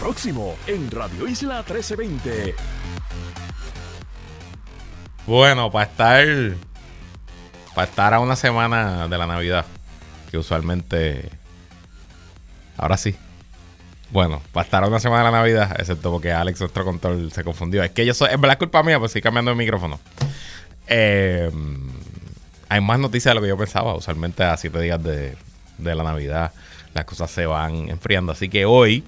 [0.00, 2.54] próximo en Radio Isla 1320.
[5.26, 6.26] Bueno, para estar.
[7.74, 9.66] Para estar a una semana de la Navidad.
[10.30, 11.28] Que usualmente.
[12.78, 13.14] Ahora sí.
[14.10, 17.44] Bueno, para estar a una semana de la Navidad, excepto porque Alex, nuestro control, se
[17.44, 17.84] confundió.
[17.84, 18.30] Es que yo soy.
[18.32, 20.00] Es verdad, culpa mía, pues estoy cambiando el micrófono.
[20.86, 21.50] Eh,
[22.70, 23.94] hay más noticias de lo que yo pensaba.
[23.94, 25.36] Usualmente a siete días de,
[25.76, 26.52] de la Navidad
[26.94, 28.32] las cosas se van enfriando.
[28.32, 29.04] Así que hoy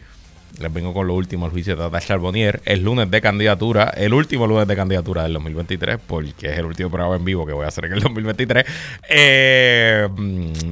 [0.59, 2.61] les vengo con lo último, el juicio de Tata Charbonnier.
[2.65, 6.91] El lunes de candidatura, el último lunes de candidatura del 2023, porque es el último
[6.91, 8.65] programa en vivo que voy a hacer en el 2023.
[9.09, 10.09] Eh,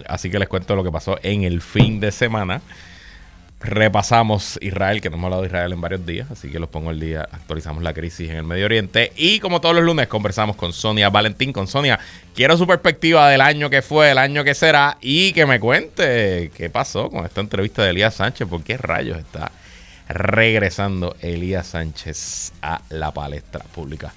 [0.07, 2.61] así que les cuento lo que pasó en el fin de semana.
[3.63, 6.91] Repasamos Israel, que no hemos hablado de Israel en varios días, así que los pongo
[6.91, 10.57] el día, actualizamos la crisis en el Medio Oriente y como todos los lunes conversamos
[10.57, 11.53] con Sonia Valentín.
[11.53, 11.99] Con Sonia,
[12.35, 16.51] quiero su perspectiva del año que fue, el año que será y que me cuente
[16.57, 19.53] qué pasó con esta entrevista de Elías Sánchez, por qué rayos está
[20.11, 24.13] regresando Elías Sánchez a la palestra pública.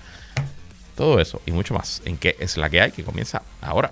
[0.96, 3.92] Todo eso y mucho más en qué es la que hay que comienza ahora.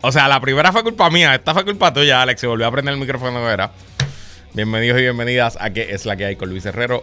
[0.00, 2.40] O sea, la primera fue culpa mía, esta fue culpa tuya, Alex.
[2.40, 3.72] Se volvió a prender el micrófono, era.
[4.54, 7.02] Bienvenidos y bienvenidas a ¿Qué es la que hay con Luis Herrero?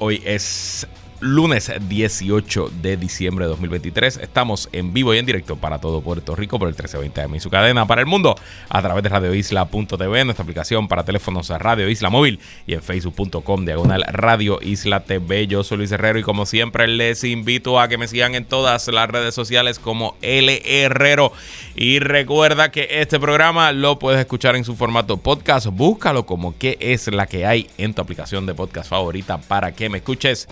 [0.00, 0.86] Hoy es
[1.20, 4.18] lunes 18 de diciembre de 2023.
[4.18, 7.40] Estamos en vivo y en directo para todo Puerto Rico por el 1320 de y
[7.40, 8.34] su cadena para el mundo
[8.68, 14.04] a través de radioisla.tv, nuestra aplicación para teléfonos Radio Isla Móvil y en facebook.com diagonal
[14.08, 15.46] Radio Isla TV.
[15.46, 18.88] Yo soy Luis Herrero y como siempre les invito a que me sigan en todas
[18.88, 21.32] las redes sociales como L Herrero.
[21.76, 25.66] Y recuerda que este programa lo puedes escuchar en su formato podcast.
[25.66, 29.88] Búscalo como que es la que hay en tu aplicación de podcast favorita para que
[29.88, 30.48] me escuches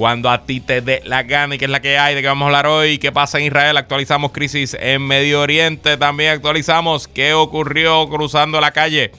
[0.00, 2.26] cuando a ti te dé la gana y qué es la que hay, de qué
[2.26, 7.06] vamos a hablar hoy, qué pasa en Israel, actualizamos crisis en Medio Oriente, también actualizamos
[7.06, 9.12] qué ocurrió cruzando la calle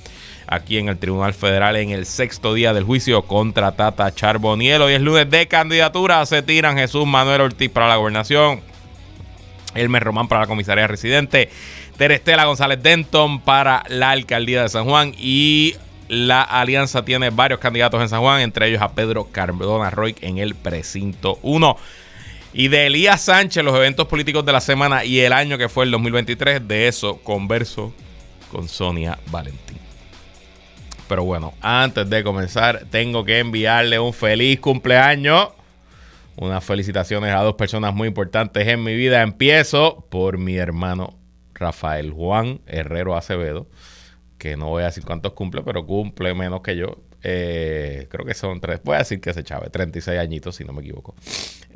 [0.48, 4.82] aquí en el Tribunal Federal en el sexto día del juicio contra Tata Charboniel.
[4.82, 8.62] Hoy es lunes de candidatura, se tiran Jesús Manuel Ortiz para la gobernación,
[9.76, 11.52] Elmer Román para la comisaría residente,
[11.96, 15.76] Terestela González Denton para la alcaldía de San Juan y
[16.12, 20.40] la alianza tiene varios candidatos en San Juan, entre ellos a Pedro Cardona Roy en
[20.40, 21.78] el precinto 1.
[22.52, 25.86] Y de Elías Sánchez, los eventos políticos de la semana y el año que fue
[25.86, 27.94] el 2023, de eso converso
[28.52, 29.78] con Sonia Valentín.
[31.08, 35.48] Pero bueno, antes de comenzar, tengo que enviarle un feliz cumpleaños.
[36.36, 39.22] Unas felicitaciones a dos personas muy importantes en mi vida.
[39.22, 41.18] Empiezo por mi hermano
[41.54, 43.66] Rafael Juan Herrero Acevedo
[44.42, 46.98] que no voy a decir cuántos cumple, pero cumple menos que yo.
[47.22, 50.74] Eh, creo que son tres, voy a decir que se chave, 36 añitos si no
[50.74, 51.14] me equivoco.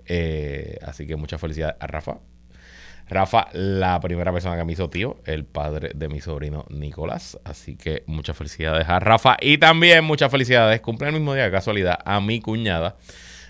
[0.08, 2.18] Eh, así que mucha felicidad a Rafa.
[3.08, 7.38] Rafa, la primera persona que me hizo tío, el padre de mi sobrino Nicolás.
[7.44, 9.38] Así que muchas felicidades a Rafa.
[9.40, 12.97] Y también muchas felicidades, cumple el mismo día casualidad, a mi cuñada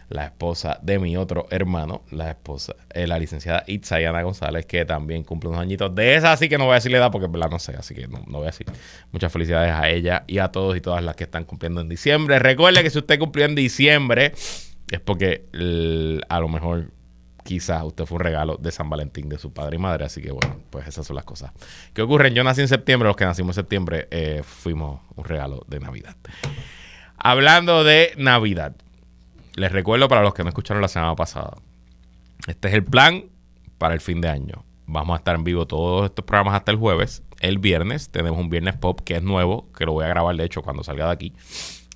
[0.10, 5.24] la esposa de mi otro hermano, la esposa, eh, la licenciada Itzayana González, que también
[5.24, 7.60] cumple unos añitos de esa, así que no voy a decirle edad porque la no
[7.60, 8.68] sé, así que no, voy a decir.
[9.12, 12.40] Muchas felicidades a ella y a todos y todas las que están cumpliendo en diciembre.
[12.40, 14.34] Recuerde que si usted cumplió en diciembre,
[14.92, 15.46] es porque
[16.30, 16.92] a lo mejor
[17.44, 20.32] quizás usted fue un regalo de San Valentín de su padre y madre, así que
[20.32, 21.52] bueno, pues esas son las cosas
[21.94, 22.34] que ocurren.
[22.34, 26.16] Yo nací en septiembre, los que nacimos en septiembre eh, fuimos un regalo de Navidad.
[27.18, 28.76] Hablando de Navidad,
[29.56, 31.54] les recuerdo para los que no escucharon la semana pasada.
[32.48, 33.26] Este es el plan
[33.78, 34.64] para el fin de año.
[34.86, 37.24] Vamos a estar en vivo todos estos programas hasta el jueves.
[37.40, 40.44] El viernes tenemos un viernes pop que es nuevo, que lo voy a grabar de
[40.44, 41.34] hecho cuando salga de aquí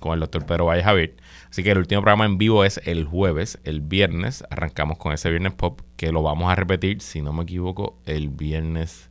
[0.00, 1.16] con el doctor Pedro Valle Javier.
[1.50, 3.60] Así que el último programa en vivo es el jueves.
[3.64, 7.44] El viernes arrancamos con ese viernes pop que lo vamos a repetir, si no me
[7.44, 9.10] equivoco, el viernes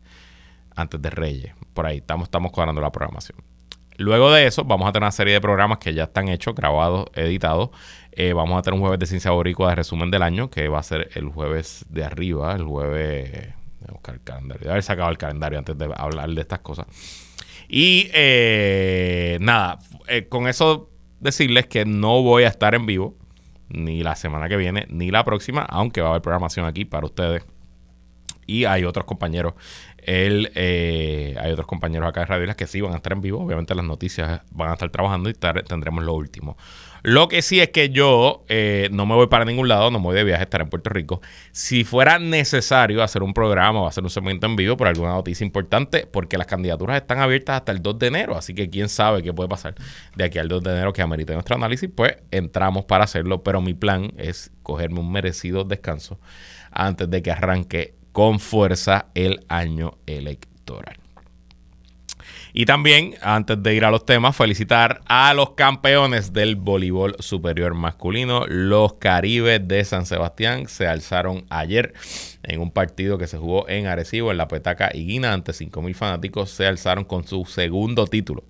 [0.75, 1.53] antes de Reyes.
[1.73, 3.37] Por ahí estamos, estamos cuadrando la programación.
[3.99, 7.07] Luego de eso, vamos a tener una serie de programas que ya están hechos, grabados,
[7.15, 7.71] editados.
[8.13, 10.79] Eh, vamos a tener un jueves de ciencia boricua de resumen del año, que va
[10.79, 13.53] a ser el jueves de arriba, el jueves.
[13.81, 14.63] Voy a buscar el calendario.
[14.63, 16.85] De haber sacado el calendario antes de hablar de estas cosas.
[17.67, 23.17] Y eh, nada, eh, con eso decirles que no voy a estar en vivo
[23.67, 27.05] ni la semana que viene ni la próxima, aunque va a haber programación aquí para
[27.05, 27.45] ustedes
[28.49, 29.53] y hay otros compañeros
[30.03, 33.43] Él, eh, hay otros compañeros acá de Radio que sí van a estar en vivo.
[33.43, 36.57] Obviamente las noticias van a estar trabajando y tendremos lo último.
[37.01, 40.05] Lo que sí es que yo eh, no me voy para ningún lado, no me
[40.05, 41.21] voy de viaje, estar en Puerto Rico.
[41.51, 45.45] Si fuera necesario hacer un programa o hacer un segmento en vivo por alguna noticia
[45.45, 49.23] importante, porque las candidaturas están abiertas hasta el 2 de enero, así que quién sabe
[49.23, 49.75] qué puede pasar
[50.15, 53.61] de aquí al 2 de enero que amerite nuestro análisis, pues entramos para hacerlo, pero
[53.61, 56.19] mi plan es cogerme un merecido descanso
[56.71, 60.99] antes de que arranque con fuerza el año electoral.
[62.51, 67.75] Y también, antes de ir a los temas, felicitar a los campeones del voleibol superior
[67.75, 68.45] masculino.
[68.47, 71.93] Los Caribes de San Sebastián se alzaron ayer
[72.43, 75.93] en un partido que se jugó en Arecibo, en la Petaca y Guina, ante 5.000
[75.93, 76.49] fanáticos.
[76.49, 78.43] Se alzaron con su segundo título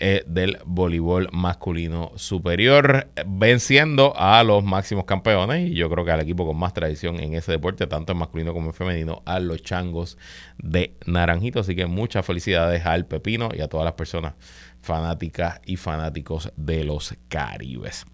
[0.00, 6.46] del voleibol masculino superior, venciendo a los máximos campeones y yo creo que al equipo
[6.46, 10.16] con más tradición en ese deporte, tanto en masculino como en femenino, a los changos
[10.56, 11.60] de Naranjito.
[11.60, 14.32] Así que muchas felicidades al Pepino y a todas las personas
[14.80, 18.06] fanáticas y fanáticos de los Caribes.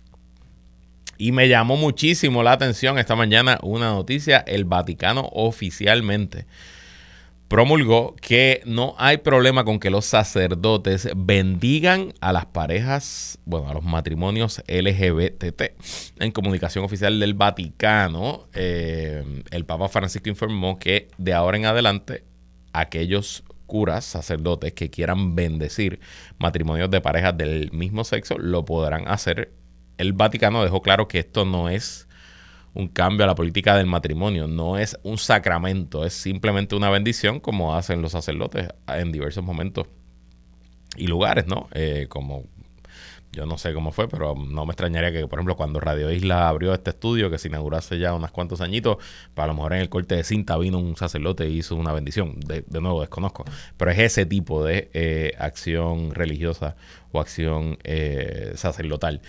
[1.18, 6.46] Y me llamó muchísimo la atención esta mañana una noticia, el Vaticano oficialmente
[7.48, 13.74] promulgó que no hay problema con que los sacerdotes bendigan a las parejas, bueno, a
[13.74, 15.62] los matrimonios LGBT.
[16.18, 22.24] En comunicación oficial del Vaticano, eh, el Papa Francisco informó que de ahora en adelante
[22.72, 26.00] aquellos curas, sacerdotes que quieran bendecir
[26.38, 29.52] matrimonios de parejas del mismo sexo, lo podrán hacer.
[29.98, 32.05] El Vaticano dejó claro que esto no es
[32.76, 34.46] un cambio a la política del matrimonio.
[34.46, 39.86] No es un sacramento, es simplemente una bendición como hacen los sacerdotes en diversos momentos
[40.96, 41.68] y lugares, ¿no?
[41.72, 42.44] Eh, como
[43.36, 46.48] yo no sé cómo fue, pero no me extrañaría que, por ejemplo, cuando Radio Isla
[46.48, 48.96] abrió este estudio, que se inauguró hace ya unos cuantos añitos,
[49.34, 51.92] para a lo mejor en el corte de cinta vino un sacerdote y hizo una
[51.92, 52.40] bendición.
[52.40, 53.44] De, nuevo, desconozco.
[53.76, 56.76] Pero es ese tipo de eh, acción religiosa
[57.12, 59.20] o acción eh, sacerdotal.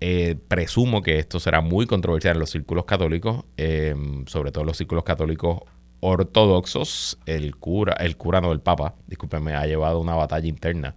[0.00, 3.94] Eh, presumo que esto será muy controversial en los círculos católicos, eh,
[4.26, 5.60] sobre todo en los círculos católicos
[6.00, 7.18] ortodoxos.
[7.26, 10.96] El cura, el cura no el papa, discúlpenme, ha llevado una batalla interna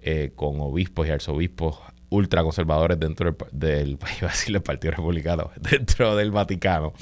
[0.00, 1.78] eh, con obispos y arzobispos
[2.10, 3.98] ultraconservadores dentro del,
[4.46, 6.94] del Partido Republicano, dentro del Vaticano.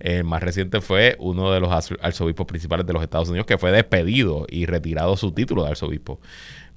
[0.00, 1.70] El más reciente fue uno de los
[2.00, 6.20] arzobispos principales de los Estados Unidos que fue despedido y retirado su título de arzobispo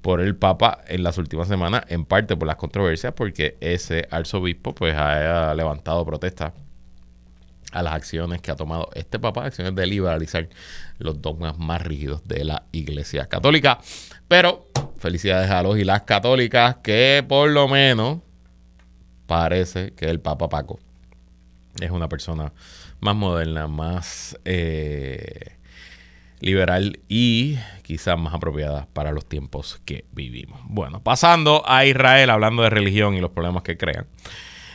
[0.02, 4.74] por el Papa en las últimas semanas, en parte por las controversias, porque ese arzobispo
[4.74, 6.52] pues ha levantado protestas
[7.70, 10.48] a las acciones que ha tomado este Papa, acciones de liberalizar
[10.98, 13.78] los dogmas más rígidos de la Iglesia Católica.
[14.28, 14.66] Pero
[14.98, 18.18] felicidades a los y las católicas que por lo menos
[19.26, 20.78] parece que el Papa Paco
[21.80, 22.52] es una persona
[23.00, 24.38] más moderna, más...
[24.44, 25.56] Eh,
[26.42, 30.60] liberal y quizás más apropiada para los tiempos que vivimos.
[30.64, 34.06] Bueno, pasando a Israel, hablando de religión y los problemas que crean.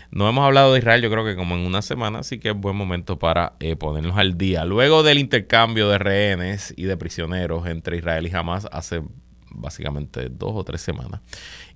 [0.10, 2.56] No hemos hablado de Israel, yo creo que como en una semana, así que es
[2.56, 4.64] buen momento para eh, ponernos al día.
[4.64, 9.02] Luego del intercambio de rehenes y de prisioneros entre Israel y Hamas hace
[9.50, 11.22] básicamente dos o tres semanas,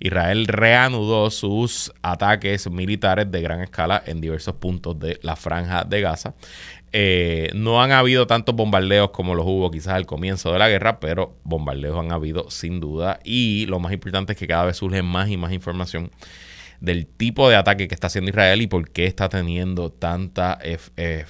[0.00, 6.00] Israel reanudó sus ataques militares de gran escala en diversos puntos de la franja de
[6.00, 6.34] Gaza.
[6.92, 11.00] Eh, no han habido tantos bombardeos como los hubo quizás al comienzo de la guerra,
[11.00, 13.18] pero bombardeos han habido sin duda.
[13.24, 16.10] Y lo más importante es que cada vez surge más y más información
[16.80, 21.24] del tipo de ataque que está haciendo Israel y por qué está teniendo tanta eh,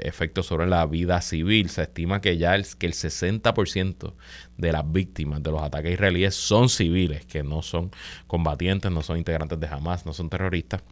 [0.00, 1.68] efecto sobre la vida civil.
[1.68, 4.14] Se estima que ya el, que el 60%
[4.56, 7.90] de las víctimas de los ataques israelíes son civiles, que no son
[8.26, 10.82] combatientes, no son integrantes de Hamas, no son terroristas.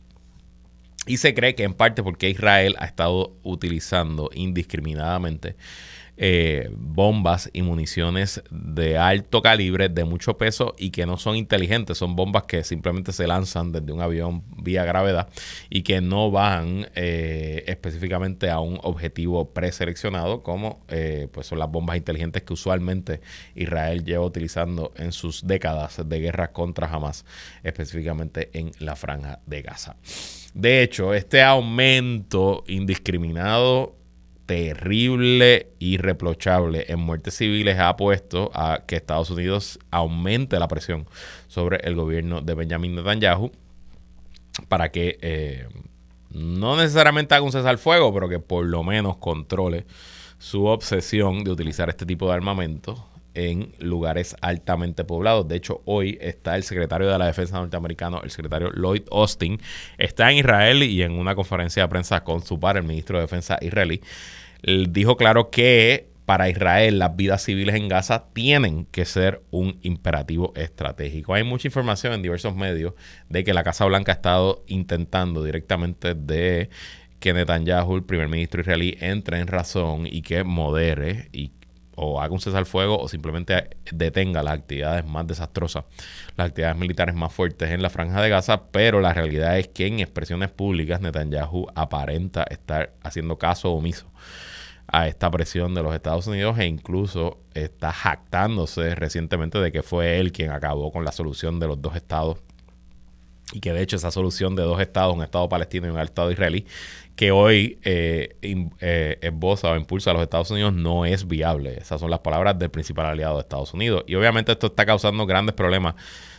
[1.08, 5.56] Y se cree que en parte porque Israel ha estado utilizando indiscriminadamente
[6.20, 11.96] eh, bombas y municiones de alto calibre, de mucho peso y que no son inteligentes.
[11.96, 15.28] Son bombas que simplemente se lanzan desde un avión vía gravedad
[15.70, 21.70] y que no van eh, específicamente a un objetivo preseleccionado como eh, pues son las
[21.70, 23.20] bombas inteligentes que usualmente
[23.54, 27.24] Israel lleva utilizando en sus décadas de guerra contra Hamas,
[27.62, 29.94] específicamente en la franja de Gaza.
[30.54, 33.94] De hecho, este aumento indiscriminado
[34.46, 41.06] terrible y reprochable en muertes civiles ha puesto a que Estados Unidos aumente la presión
[41.48, 43.52] sobre el gobierno de Benjamin Netanyahu
[44.68, 45.68] para que eh,
[46.30, 49.84] no necesariamente haga un cesar al fuego, pero que por lo menos controle
[50.38, 53.06] su obsesión de utilizar este tipo de armamento
[53.46, 55.46] en lugares altamente poblados.
[55.48, 59.60] De hecho, hoy está el secretario de la Defensa norteamericano, el secretario Lloyd Austin,
[59.96, 63.22] está en Israel y en una conferencia de prensa con su par, el ministro de
[63.22, 64.00] Defensa israelí,
[64.62, 70.52] dijo claro que para Israel las vidas civiles en Gaza tienen que ser un imperativo
[70.56, 71.32] estratégico.
[71.32, 72.92] Hay mucha información en diversos medios
[73.30, 76.68] de que la Casa Blanca ha estado intentando directamente de
[77.18, 81.52] que Netanyahu, el primer ministro israelí, entre en razón y que modere y
[82.00, 85.84] o haga un cesar fuego o simplemente detenga las actividades más desastrosas,
[86.36, 89.86] las actividades militares más fuertes en la franja de Gaza, pero la realidad es que
[89.86, 94.06] en expresiones públicas Netanyahu aparenta estar haciendo caso omiso
[94.86, 100.20] a esta presión de los Estados Unidos e incluso está jactándose recientemente de que fue
[100.20, 102.38] él quien acabó con la solución de los dos estados
[103.52, 106.30] y que de hecho esa solución de dos estados, un estado palestino y un estado
[106.30, 106.66] israelí,
[107.18, 108.36] que hoy eh,
[108.80, 111.76] eh, esboza o impulsa a los Estados Unidos no es viable.
[111.76, 114.04] Esas son las palabras del principal aliado de Estados Unidos.
[114.06, 115.96] Y obviamente esto está causando grandes problemas,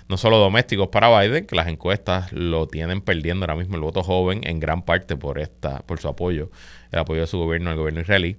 [0.07, 4.03] no solo domésticos para Biden, que las encuestas lo tienen perdiendo ahora mismo el voto
[4.03, 6.49] joven en gran parte por esta, por su apoyo,
[6.93, 8.37] el apoyo de su gobierno, el gobierno israelí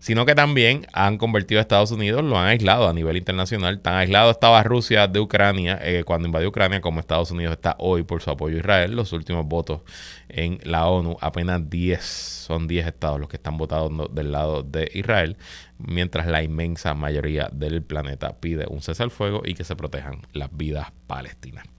[0.00, 3.80] sino que también han convertido a Estados Unidos, lo han aislado a nivel internacional.
[3.80, 8.02] Tan aislado estaba Rusia de Ucrania eh, cuando invadió Ucrania como Estados Unidos está hoy
[8.02, 8.96] por su apoyo a Israel.
[8.96, 9.82] Los últimos votos
[10.28, 14.90] en la ONU, apenas 10, son 10 estados los que están votando del lado de
[14.94, 15.36] Israel,
[15.78, 20.22] mientras la inmensa mayoría del planeta pide un cese al fuego y que se protejan
[20.32, 21.69] las vidas palestinas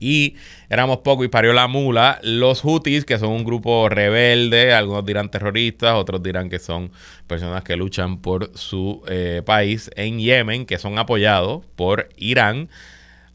[0.00, 0.34] y
[0.70, 2.18] éramos poco y parió la mula.
[2.22, 6.90] Los Houthis, que son un grupo rebelde, algunos dirán terroristas, otros dirán que son
[7.26, 12.70] personas que luchan por su eh, país en Yemen, que son apoyados por Irán.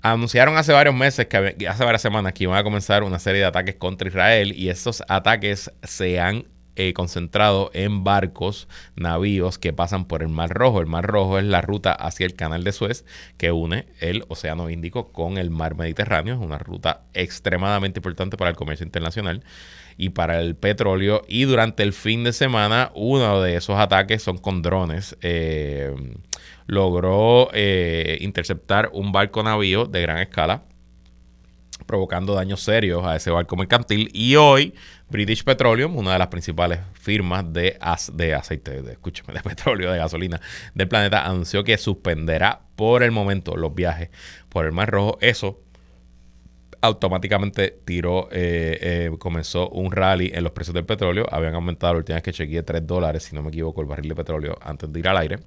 [0.02, 3.48] Anunciaron hace varios meses, que hace varias semanas, que iban a comenzar una serie de
[3.48, 6.46] ataques contra Israel y esos ataques se han
[6.76, 10.82] eh, concentrado en barcos, navíos que pasan por el Mar Rojo.
[10.82, 13.06] El Mar Rojo es la ruta hacia el Canal de Suez
[13.38, 16.36] que une el Océano Índico con el Mar Mediterráneo.
[16.36, 19.44] Es una ruta extremadamente importante para el comercio internacional
[19.98, 21.24] y para el petróleo.
[21.28, 25.18] Y durante el fin de semana, uno de esos ataques son con drones.
[25.22, 25.94] Eh,
[26.68, 30.64] logró eh, interceptar un barco navío de gran escala
[31.86, 34.10] provocando daños serios a ese barco mercantil.
[34.14, 34.74] Y hoy
[35.10, 37.78] British Petroleum, una de las principales firmas de,
[38.14, 40.42] de aceite, de, escúchame, de petróleo, de gasolina
[40.74, 44.10] del planeta, anunció que suspenderá por el momento los viajes
[44.50, 45.18] por el Mar Rojo.
[45.22, 45.62] Eso
[46.82, 51.26] automáticamente tiró, eh, eh, comenzó un rally en los precios del petróleo.
[51.32, 54.16] Habían aumentado la última que chequeé 3 dólares, si no me equivoco, el barril de
[54.16, 55.40] petróleo antes de ir al aire.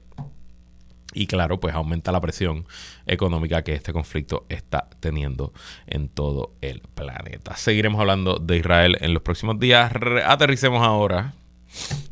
[1.19, 2.65] Y claro, pues aumenta la presión
[3.05, 5.53] económica que este conflicto está teniendo
[5.89, 7.57] en todo el planeta.
[7.57, 9.91] Seguiremos hablando de Israel en los próximos días.
[10.25, 11.35] Aterricemos ahora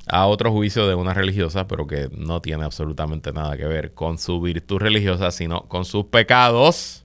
[0.08, 4.18] a otro juicio de una religiosa, pero que no tiene absolutamente nada que ver con
[4.18, 7.04] su virtud religiosa, sino con sus pecados.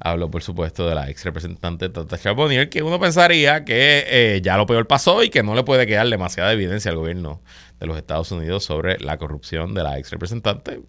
[0.00, 4.56] Hablo, por supuesto, de la ex representante Tata Charbonnier, que uno pensaría que eh, ya
[4.56, 7.42] lo peor pasó y que no le puede quedar demasiada evidencia al gobierno
[7.78, 10.80] de los Estados Unidos sobre la corrupción de la ex representante.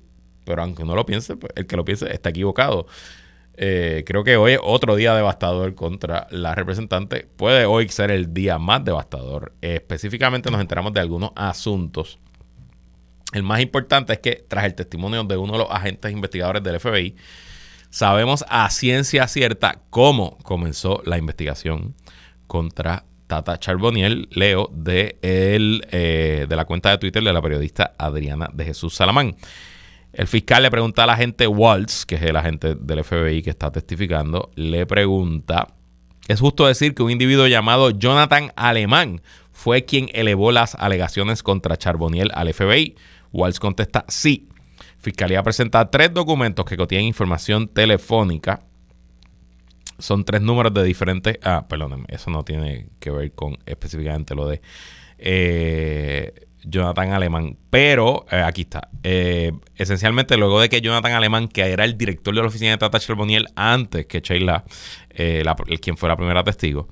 [0.46, 2.88] Pero aunque uno lo piense, pues, el que lo piense está equivocado.
[3.58, 7.28] Eh, creo que hoy es otro día devastador contra la representante.
[7.36, 9.54] Puede hoy ser el día más devastador.
[9.62, 12.20] específicamente nos enteramos de algunos asuntos.
[13.34, 16.80] El más importante es que tras el testimonio de uno de los agentes investigadores del
[16.80, 17.16] FBI,
[17.90, 21.96] sabemos a ciencia cierta cómo comenzó la investigación
[22.48, 27.94] contra Tata Charboniel, leo de, el, eh, de la cuenta de Twitter de la periodista
[27.98, 29.36] Adriana de Jesús Salamán.
[30.16, 33.50] El fiscal le pregunta a la agente Waltz, que es el agente del FBI que
[33.50, 35.68] está testificando, le pregunta,
[36.30, 41.76] ¿es justo decir que un individuo llamado Jonathan Alemán fue quien elevó las alegaciones contra
[41.76, 42.96] Charboniel al FBI?
[43.34, 44.48] Waltz contesta, sí.
[45.00, 48.62] Fiscalía presenta tres documentos que contienen información telefónica.
[50.00, 51.40] Son tres números de diferentes.
[51.44, 54.62] Ah, perdónenme, eso no tiene que ver con específicamente lo de
[55.18, 57.58] eh, Jonathan Alemán.
[57.70, 58.90] Pero eh, aquí está.
[59.04, 62.78] Eh, esencialmente, luego de que Jonathan Alemán, que era el director de la oficina de
[62.78, 64.64] Tata Charboniel antes que Sheila,
[65.82, 66.88] quien fue la primera testigo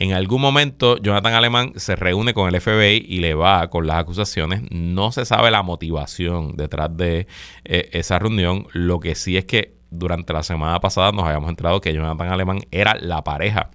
[0.00, 3.98] en algún momento, Jonathan Alemán se reúne con el FBI y le va con las
[3.98, 4.62] acusaciones.
[4.70, 7.26] No se sabe la motivación detrás de
[7.64, 8.66] eh, esa reunión.
[8.72, 12.60] Lo que sí es que durante la semana pasada nos habíamos enterado que Jonathan Alemán
[12.70, 13.70] era la pareja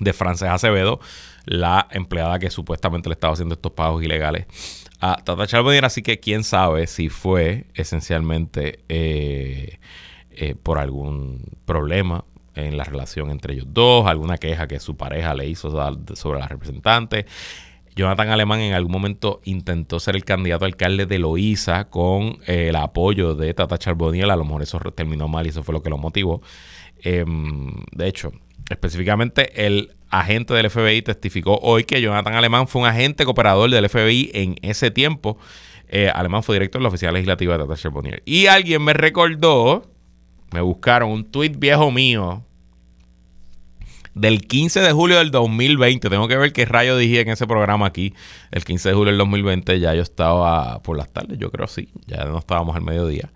[0.00, 1.00] de Frances Acevedo,
[1.44, 4.46] la empleada que supuestamente le estaba haciendo estos pagos ilegales
[5.00, 5.84] a Tata Charbonnier.
[5.84, 9.78] Así que quién sabe si fue esencialmente eh,
[10.30, 12.24] eh, por algún problema
[12.54, 15.70] en la relación entre ellos dos, alguna queja que su pareja le hizo
[16.14, 17.26] sobre la representante.
[17.96, 22.76] Jonathan Alemán en algún momento intentó ser el candidato alcalde de Loíza con eh, el
[22.76, 24.30] apoyo de Tata Charboniel.
[24.30, 26.42] A lo mejor eso terminó mal y eso fue lo que lo motivó.
[26.98, 28.32] Em, de hecho,
[28.68, 33.88] específicamente el agente del FBI testificó hoy que Jonathan Alemán fue un agente cooperador del
[33.88, 35.38] FBI en ese tiempo
[35.88, 38.22] eh, Alemán fue director de la oficina legislativa de Tata Charbonnier.
[38.24, 39.84] Y alguien me recordó,
[40.52, 42.42] me buscaron un tuit viejo mío
[44.14, 46.08] del 15 de julio del 2020.
[46.08, 48.14] Tengo que ver qué rayo dije en ese programa aquí.
[48.50, 51.88] El 15 de julio del 2020 ya yo estaba por las tardes, yo creo sí.
[52.06, 53.30] Ya no estábamos al mediodía.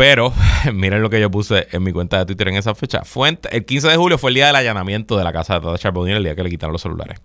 [0.00, 0.32] Pero
[0.72, 3.04] miren lo que yo puse en mi cuenta de Twitter en esa fecha.
[3.04, 5.76] Fuente, el 15 de julio fue el día del allanamiento de la casa de Tata
[5.76, 7.20] Charbonnier, el día que le quitaron los celulares.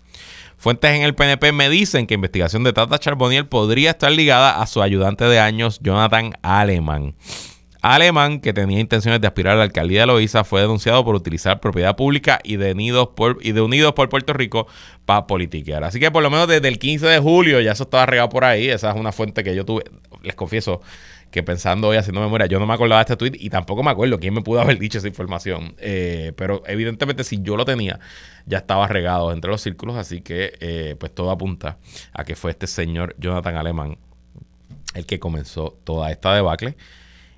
[0.58, 4.66] Fuentes en el PNP me dicen que investigación de Tata Charbonnier podría estar ligada a
[4.66, 7.14] su ayudante de años, Jonathan Aleman.
[7.80, 11.60] Aleman, que tenía intenciones de aspirar a la alcaldía de Loíza, fue denunciado por utilizar
[11.60, 13.08] propiedad pública y de, Unidos
[13.40, 14.66] y de Unidos por Puerto Rico
[15.06, 15.82] para politiquear.
[15.84, 18.44] Así que por lo menos desde el 15 de julio ya eso estaba regado por
[18.44, 18.68] ahí.
[18.68, 19.84] Esa es una fuente que yo tuve,
[20.22, 20.82] les confieso,
[21.30, 23.90] que pensando hoy haciendo memoria, yo no me acordaba de este tweet y tampoco me
[23.90, 25.74] acuerdo quién me pudo haber dicho esa información.
[25.78, 28.00] Eh, pero evidentemente si yo lo tenía,
[28.46, 31.78] ya estaba regado entre los círculos, así que eh, pues todo apunta
[32.12, 33.98] a que fue este señor Jonathan Alemán
[34.94, 36.76] el que comenzó toda esta debacle.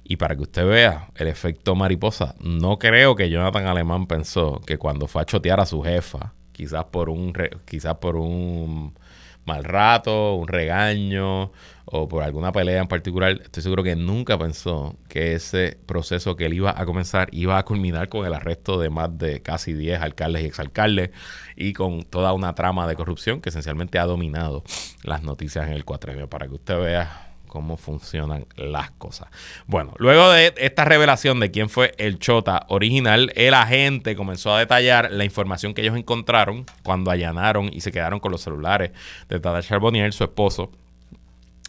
[0.05, 4.79] Y para que usted vea el efecto mariposa, no creo que Jonathan Alemán pensó que
[4.79, 7.35] cuando fue a chotear a su jefa, quizás por un,
[7.67, 8.95] quizás por un
[9.49, 11.51] mal rato, un regaño
[11.87, 16.47] o por alguna pelea en particular, estoy seguro que nunca pensó que ese proceso que
[16.47, 20.03] él iba a comenzar iba a culminar con el arresto de más de casi 10
[20.03, 21.11] alcaldes y exalcaldes
[21.57, 24.63] y con toda una trama de corrupción que esencialmente ha dominado
[25.03, 26.29] las noticias en el cuatrenio.
[26.29, 29.29] Para que usted vea cómo funcionan las cosas.
[29.67, 34.59] Bueno, luego de esta revelación de quién fue el chota original, el agente comenzó a
[34.61, 38.93] detallar la información que ellos encontraron cuando allanaron y se quedaron con los celulares
[39.29, 40.71] de Tata Charbonnier, su esposo,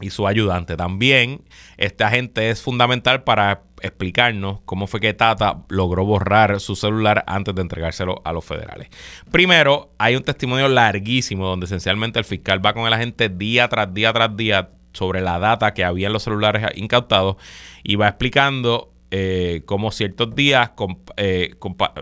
[0.02, 0.78] y su ayudante.
[0.78, 1.42] También
[1.78, 7.56] este agente es fundamental para explicarnos cómo fue que Tata logró borrar su celular antes
[7.56, 8.90] de entregárselo a los federales.
[9.32, 13.94] Primero, hay un testimonio larguísimo donde esencialmente el fiscal va con el agente día tras
[13.94, 17.38] día tras día sobre la data que había en los celulares incautados
[17.84, 20.72] y va explicando eh, cómo ciertos días,
[21.18, 21.56] eh,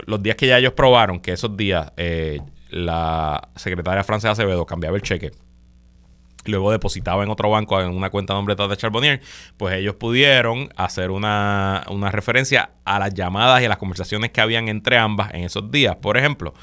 [0.06, 4.96] los días que ya ellos probaron que esos días eh, la secretaria francesa Acevedo cambiaba
[4.96, 5.32] el cheque
[6.48, 9.20] luego depositaba en otro banco en una cuenta nombre de Charbonnier,
[9.56, 14.40] pues ellos pudieron hacer una, una referencia a las llamadas y a las conversaciones que
[14.40, 15.96] habían entre ambas en esos días.
[15.96, 16.54] Por ejemplo,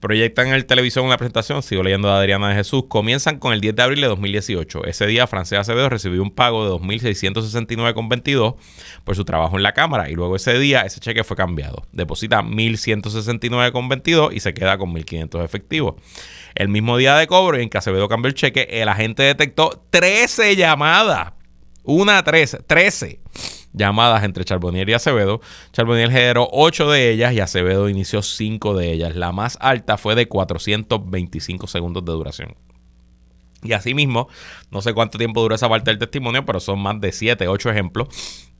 [0.00, 3.60] proyectan en el televisión una presentación, sigo leyendo de Adriana de Jesús, comienzan con el
[3.60, 4.84] 10 de abril de 2018.
[4.84, 8.56] Ese día Francés Acevedo recibió un pago de 2.669,22
[9.04, 11.82] por su trabajo en la Cámara y luego ese día ese cheque fue cambiado.
[11.92, 15.94] Deposita 1.169,22 y se queda con 1.500 efectivos.
[16.54, 20.56] El mismo día de cobro en que Acevedo cambió el cheque, el agente detectó 13
[20.56, 21.32] llamadas.
[21.82, 23.20] Una, tres, 13
[23.76, 25.40] llamadas entre Charbonnier y Acevedo.
[25.72, 29.14] Charbonnier generó 8 de ellas y Acevedo inició 5 de ellas.
[29.14, 32.56] La más alta fue de 425 segundos de duración.
[33.62, 34.28] Y asimismo,
[34.70, 37.70] no sé cuánto tiempo duró esa parte del testimonio, pero son más de 7, 8
[37.70, 38.08] ejemplos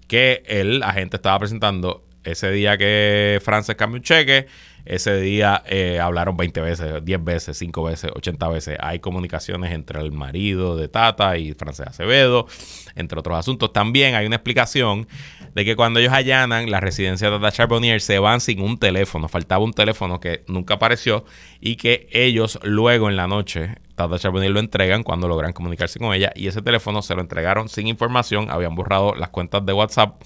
[0.06, 4.46] que el agente estaba presentando ese día que Frances cambió un cheque
[4.86, 8.78] ese día eh, hablaron 20 veces, 10 veces, 5 veces, 80 veces.
[8.80, 12.46] Hay comunicaciones entre el marido de Tata y Frances Acevedo,
[12.94, 13.72] entre otros asuntos.
[13.72, 15.08] También hay una explicación
[15.56, 19.26] de que cuando ellos allanan la residencia de Tata Charbonnier se van sin un teléfono.
[19.26, 21.24] Faltaba un teléfono que nunca apareció
[21.62, 26.12] y que ellos luego en la noche Tata Charbonnier lo entregan cuando logran comunicarse con
[26.12, 30.20] ella y ese teléfono se lo entregaron sin información, habían borrado las cuentas de WhatsApp,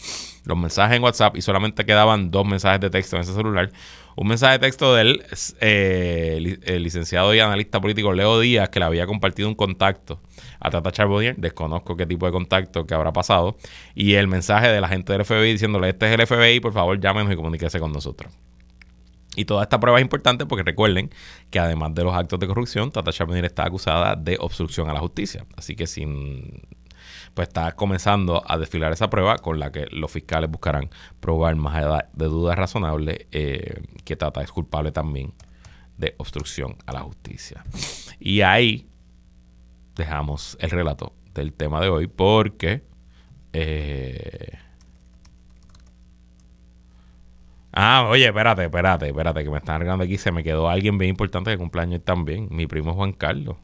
[0.47, 3.71] los mensajes en WhatsApp y solamente quedaban dos mensajes de texto en ese celular
[4.21, 5.25] un mensaje de texto del
[5.61, 10.21] eh, licenciado y analista político Leo Díaz, que le había compartido un contacto
[10.61, 13.57] a Tata Charbonnier, desconozco qué tipo de contacto que habrá pasado,
[13.95, 17.01] y el mensaje de la gente del FBI diciéndole, este es el FBI, por favor
[17.01, 18.31] llámenos y comuníquese con nosotros.
[19.37, 21.09] Y toda esta prueba es importante porque recuerden
[21.49, 25.01] que además de los actos de corrupción, Tata Charbonnier está acusada de obstrucción a la
[25.01, 25.47] justicia.
[25.57, 26.61] Así que sin
[27.35, 30.91] pues está comenzando a desfilar esa prueba con la que los fiscales buscarán
[31.21, 35.33] probar más allá de dudas razonables eh, que Tata es culpable también
[35.97, 37.65] de obstrucción a la justicia.
[38.19, 38.87] Y ahí
[39.97, 42.83] dejamos el relato del tema de hoy porque...
[43.53, 44.59] Eh,
[47.73, 50.19] ah, oye, espérate, espérate, espérate, que me están arreglando aquí.
[50.19, 52.49] Se me quedó alguien bien importante de cumpleaños también.
[52.51, 53.57] Mi primo Juan Carlos.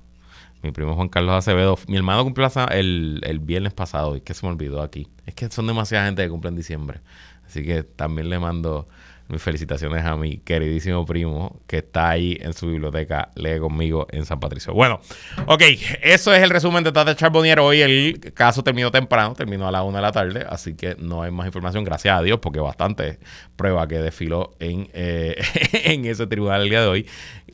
[0.63, 1.79] Mi primo Juan Carlos Acevedo.
[1.89, 4.17] Mi hermano cumplió el, el viernes pasado.
[4.17, 5.09] Y que se me olvidó aquí.
[5.27, 7.01] Es que son demasiada gente que cumple en diciembre.
[7.47, 8.89] Así que también le mando
[9.29, 14.25] mis felicitaciones a mi queridísimo primo que está ahí en su biblioteca, lee conmigo en
[14.25, 14.73] San Patricio.
[14.73, 15.01] Bueno,
[15.47, 15.63] ok,
[16.03, 17.59] eso es el resumen de Tata Charbonnier.
[17.59, 21.23] Hoy el caso terminó temprano, terminó a la una de la tarde, así que no
[21.23, 23.19] hay más información, gracias a Dios, porque bastante
[23.57, 25.37] prueba que desfiló en, eh,
[25.73, 27.07] en ese tribunal el día de hoy.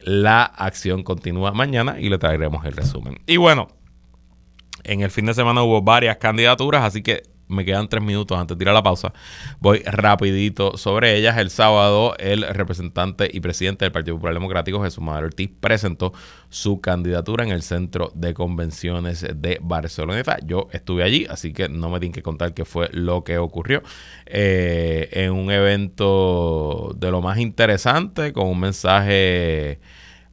[0.05, 3.19] La acción continúa mañana y le traeremos el resumen.
[3.27, 3.69] Y bueno,
[4.85, 8.57] En el fin de semana hubo varias candidaturas, así que me quedan tres minutos antes
[8.57, 9.13] de ir a la pausa.
[9.61, 11.39] Voy rapidito sobre ellas.
[11.39, 16.13] El sábado, el representante y presidente del Partido Popular Democrático, Jesús Manuel Ortiz, presentó
[16.49, 20.23] su candidatura en el Centro de Convenciones de Barcelona.
[20.45, 23.83] Yo estuve allí, así que no me tienen que contar qué fue lo que ocurrió.
[24.27, 29.81] Eh, en un evento de lo más interesante, con un mensaje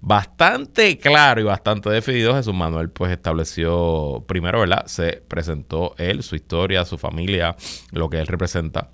[0.01, 4.85] bastante claro y bastante definido, Jesús Manuel pues estableció, primero, ¿verdad?
[4.87, 7.55] Se presentó él, su historia, su familia,
[7.91, 8.89] lo que él representa.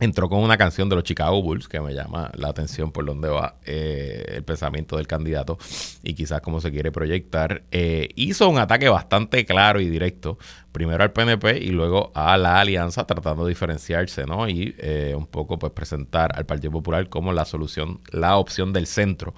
[0.00, 3.28] Entró con una canción de los Chicago Bulls que me llama la atención por dónde
[3.28, 5.56] va eh, el pensamiento del candidato
[6.02, 7.62] y quizás cómo se quiere proyectar.
[7.70, 10.36] Eh, hizo un ataque bastante claro y directo,
[10.72, 14.48] primero al PNP y luego a la alianza, tratando de diferenciarse, ¿no?
[14.48, 18.88] Y eh, un poco pues presentar al Partido Popular como la solución, la opción del
[18.88, 19.32] centro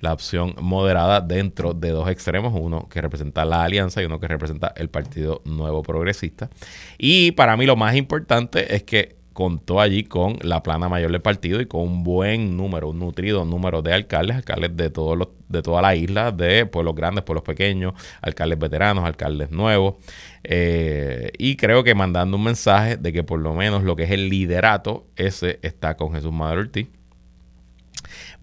[0.00, 4.28] la opción moderada dentro de dos extremos, uno que representa la alianza y uno que
[4.28, 6.50] representa el Partido Nuevo Progresista.
[6.98, 11.20] Y para mí lo más importante es que contó allí con la plana mayor del
[11.20, 15.28] partido y con un buen número, un nutrido número de alcaldes, alcaldes de todos los,
[15.48, 19.96] de toda la isla, de pueblos grandes, pueblos pequeños, alcaldes veteranos, alcaldes nuevos.
[20.42, 24.10] Eh, y creo que mandando un mensaje de que por lo menos lo que es
[24.10, 26.88] el liderato, ese está con Jesús Madero Ortiz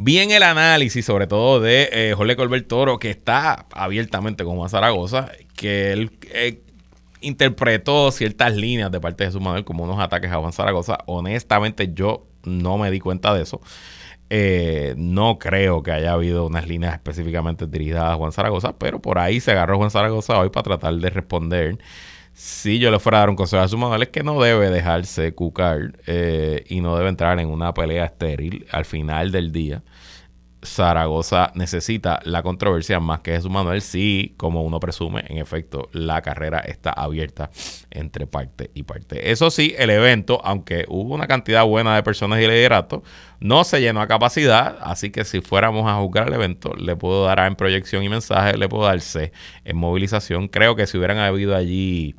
[0.04, 4.70] bien el análisis, sobre todo de eh, Jorge Colbert Toro, que está abiertamente con Juan
[4.70, 6.62] Zaragoza, que él eh,
[7.22, 10.98] interpretó ciertas líneas de parte de su Manuel como unos ataques a Juan Zaragoza.
[11.06, 13.62] Honestamente, yo no me di cuenta de eso.
[14.30, 19.20] Eh, no creo que haya habido unas líneas específicamente dirigidas a Juan Zaragoza, pero por
[19.20, 21.78] ahí se agarró Juan Zaragoza hoy para tratar de responder
[22.34, 24.70] si yo le fuera a dar un consejo a su manual es que no debe
[24.72, 29.84] dejarse cucar eh, y no debe entrar en una pelea estéril al final del día.
[30.64, 36.22] Zaragoza necesita la controversia más que Jesús Manuel si, como uno presume, en efecto, la
[36.22, 37.50] carrera está abierta
[37.92, 39.32] entre parte y parte.
[39.32, 43.04] Eso sí, el evento, aunque hubo una cantidad buena de personas y liderato,
[43.40, 47.26] no se llenó a capacidad, así que si fuéramos a juzgar el evento, le puedo
[47.26, 49.32] dar en proyección y mensaje, le puedo dar C
[49.66, 50.48] en movilización.
[50.48, 52.16] Creo que si hubieran habido allí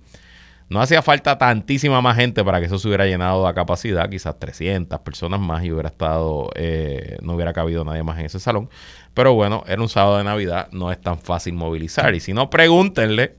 [0.75, 4.41] no hacía falta tantísima más gente para que eso se hubiera llenado a capacidad, quizás
[4.41, 8.69] 300 personas más y hubiera estado, eh, no hubiera cabido nadie más en ese salón.
[9.15, 12.13] Pero bueno, era un sábado de Navidad, no es tan fácil movilizar.
[12.17, 13.37] Y si no, pregúntenle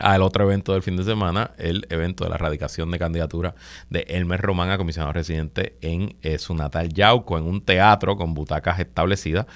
[0.00, 3.54] al otro evento del fin de semana, el evento de la erradicación de candidatura
[3.88, 8.34] de Elmer Román a comisionado residente en eh, su natal Yauco, en un teatro con
[8.34, 9.46] butacas establecidas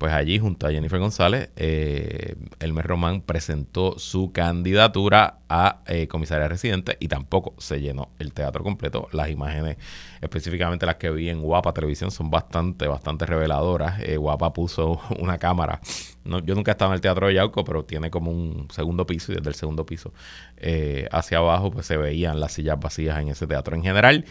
[0.00, 6.48] pues allí junto a Jennifer González, eh, Elmer Román presentó su candidatura a eh, comisaria
[6.48, 9.08] residente y tampoco se llenó el teatro completo.
[9.12, 9.76] Las imágenes,
[10.22, 14.00] específicamente las que vi en Guapa Televisión, son bastante, bastante reveladoras.
[14.00, 15.82] Eh, Guapa puso una cámara.
[16.24, 19.32] yo nunca he estado en el Teatro de Yauco, pero tiene como un segundo piso
[19.32, 20.14] y desde el segundo piso
[20.56, 23.76] eh, hacia abajo pues se veían las sillas vacías en ese teatro.
[23.76, 24.24] En general,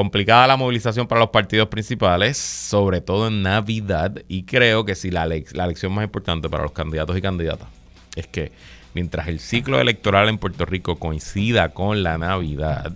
[0.00, 5.10] Complicada la movilización para los partidos principales, sobre todo en Navidad, y creo que si
[5.10, 7.68] la, la lección más importante para los candidatos y candidatas
[8.16, 8.50] es que
[8.94, 12.94] mientras el ciclo electoral en Puerto Rico coincida con la Navidad,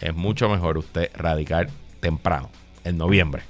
[0.00, 1.68] es mucho mejor usted radicar
[2.00, 2.48] temprano,
[2.84, 3.42] en noviembre,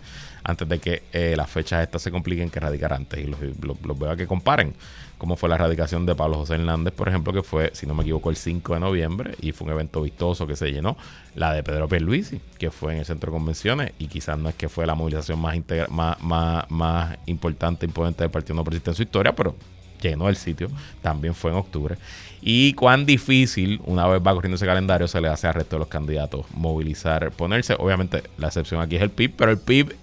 [0.44, 3.20] antes de que eh, las fechas estas se compliquen que radicar antes.
[3.20, 4.74] Y los, los, los veo a que comparen
[5.20, 8.02] como fue la erradicación de Pablo José Hernández, por ejemplo, que fue, si no me
[8.02, 10.96] equivoco, el 5 de noviembre y fue un evento vistoso que se llenó.
[11.34, 14.54] La de Pedro Pierluisi, que fue en el centro de convenciones y quizás no es
[14.54, 15.54] que fue la movilización más,
[15.90, 19.54] más, más, más importante, imponente del Partido No Persiste en su historia, pero
[20.00, 20.68] llenó el sitio.
[21.02, 21.98] También fue en octubre.
[22.40, 25.80] Y cuán difícil, una vez va corriendo ese calendario, se le hace al resto de
[25.80, 27.76] los candidatos movilizar, ponerse.
[27.78, 29.94] Obviamente, la excepción aquí es el PIB, pero el PIB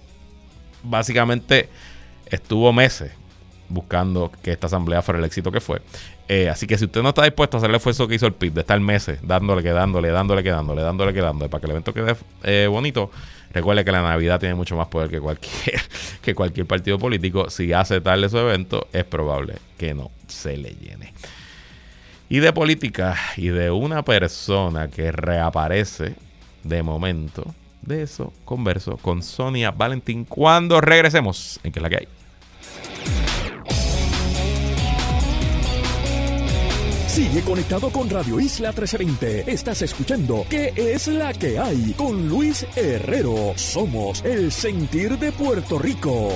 [0.82, 1.68] básicamente
[2.26, 3.12] estuvo meses
[3.68, 5.80] buscando que esta asamblea fuera el éxito que fue.
[6.28, 8.34] Eh, así que si usted no está dispuesto a hacer el esfuerzo que hizo el
[8.34, 12.16] PIB de estar meses dándole, quedándole, dándole, quedándole, dándole, quedándole, para que el evento quede
[12.44, 13.10] eh, bonito,
[13.52, 15.80] recuerde que la Navidad tiene mucho más poder que cualquier,
[16.22, 17.50] que cualquier partido político.
[17.50, 21.14] Si hace tal de su evento, es probable que no se le llene.
[22.28, 26.14] Y de política y de una persona que reaparece
[26.62, 27.54] de momento,
[27.88, 32.08] de eso converso con Sonia Valentín cuando regresemos en que es la que hay.
[37.08, 39.50] Sigue conectado con Radio Isla 1320.
[39.50, 41.92] Estás escuchando ¿Qué es la que hay?
[41.94, 43.54] Con Luis Herrero.
[43.56, 46.30] Somos el sentir de Puerto Rico.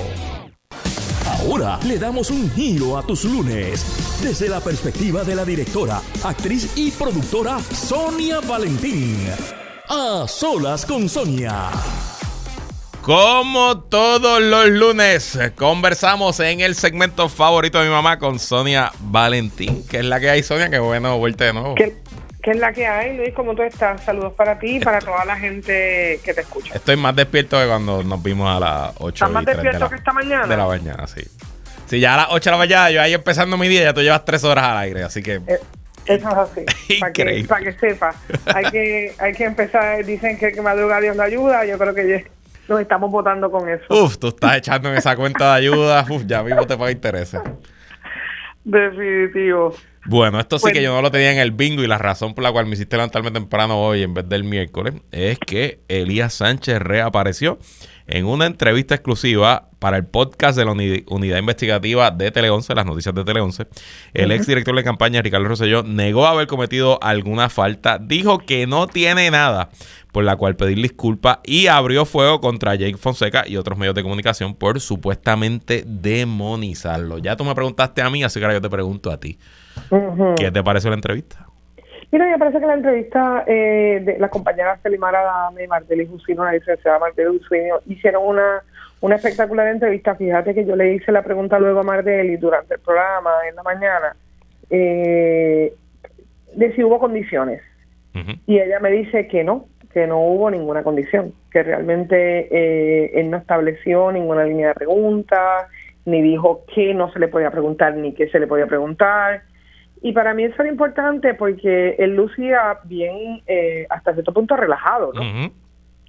[1.25, 3.85] Ahora le damos un giro a tus lunes
[4.21, 9.62] desde la perspectiva de la directora, actriz y productora Sonia Valentín.
[9.95, 11.69] A solas con Sonia.
[13.03, 19.85] Como todos los lunes, conversamos en el segmento favorito de mi mamá con Sonia Valentín.
[19.87, 20.71] ¿Qué es la que hay, Sonia?
[20.71, 21.75] Qué bueno, vuelta de nuevo.
[21.75, 21.95] ¿Qué,
[22.41, 23.35] qué es la que hay, Luis?
[23.35, 24.01] ¿Cómo tú estás?
[24.03, 26.73] Saludos para ti y para toda la gente que te escucha.
[26.73, 29.89] Estoy más despierto que cuando nos vimos a las 8 ¿Estás más de despierto la-
[29.89, 30.47] que esta mañana?
[30.47, 31.21] De la mañana, sí.
[31.87, 34.01] Sí, ya a las 8 de la mañana, yo ahí empezando mi día, ya tú
[34.01, 35.35] llevas 3 horas al aire, así que...
[35.35, 35.59] Eh,
[36.05, 36.65] Eso es así.
[36.99, 38.15] Para que, pa' que sepa.
[38.53, 40.03] Hay que, hay que empezar.
[40.05, 41.65] Dicen que el que madruga Dios la ayuda.
[41.65, 42.25] Yo creo que
[42.67, 43.83] nos estamos votando con eso.
[43.89, 47.41] Uf, tú estás echando en esa cuenta de ayuda, uf, ya mismo te paga intereses.
[48.63, 49.75] Definitivo.
[50.05, 50.73] Bueno, esto sí Bueno.
[50.75, 52.73] que yo no lo tenía en el bingo y la razón por la cual me
[52.73, 57.57] hiciste levantarme temprano hoy en vez del miércoles es que Elías Sánchez reapareció
[58.13, 62.75] en una entrevista exclusiva para el podcast de la uni- unidad investigativa de Tele 11,
[62.75, 63.65] las noticias de Tele 11.
[64.13, 68.85] El ex director de campaña, Ricardo Rosselló, negó haber cometido alguna falta, dijo que no
[68.85, 69.69] tiene nada
[70.11, 74.03] por la cual pedir disculpas y abrió fuego contra Jake Fonseca y otros medios de
[74.03, 77.17] comunicación por supuestamente demonizarlo.
[77.17, 79.39] Ya tú me preguntaste a mí, así que ahora yo te pregunto a ti.
[80.37, 81.42] ¿Qué te pareció la entrevista?
[82.13, 86.51] Mira, me parece que la entrevista eh, de las compañeras Selimara Dame, Marteli Jusino, la
[86.51, 88.61] licenciada Marteli Jusino, hicieron una,
[89.01, 90.13] una espectacular entrevista.
[90.13, 93.63] Fíjate que yo le hice la pregunta luego a Marteli durante el programa en la
[93.63, 94.15] mañana
[94.69, 95.73] eh,
[96.55, 97.63] de si hubo condiciones.
[98.45, 103.31] Y ella me dice que no, que no hubo ninguna condición, que realmente eh, él
[103.31, 105.67] no estableció ninguna línea de preguntas,
[106.05, 109.41] ni dijo que no se le podía preguntar, ni qué se le podía preguntar.
[110.03, 115.13] Y para mí eso era importante porque él lucía bien, eh, hasta cierto punto relajado,
[115.13, 115.21] ¿no?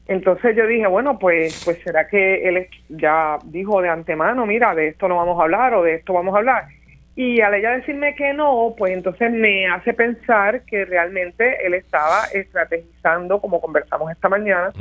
[0.06, 4.88] Entonces yo dije, bueno, pues, pues será que él ya dijo de antemano, mira, de
[4.88, 6.64] esto no vamos a hablar o de esto vamos a hablar.
[7.14, 12.24] Y al ella decirme que no, pues entonces me hace pensar que realmente él estaba
[12.34, 14.72] estrategizando, como conversamos esta mañana,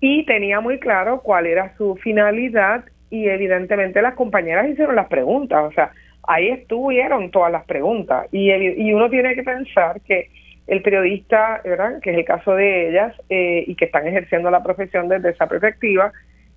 [0.00, 5.64] y tenía muy claro cuál era su finalidad y evidentemente las compañeras hicieron las preguntas,
[5.64, 5.90] o sea,
[6.28, 10.28] ahí estuvieron todas las preguntas y, evi- y uno tiene que pensar que
[10.66, 11.62] el periodista,
[12.02, 15.46] que es el caso de ellas eh, y que están ejerciendo la profesión desde esa
[15.46, 16.12] perspectiva,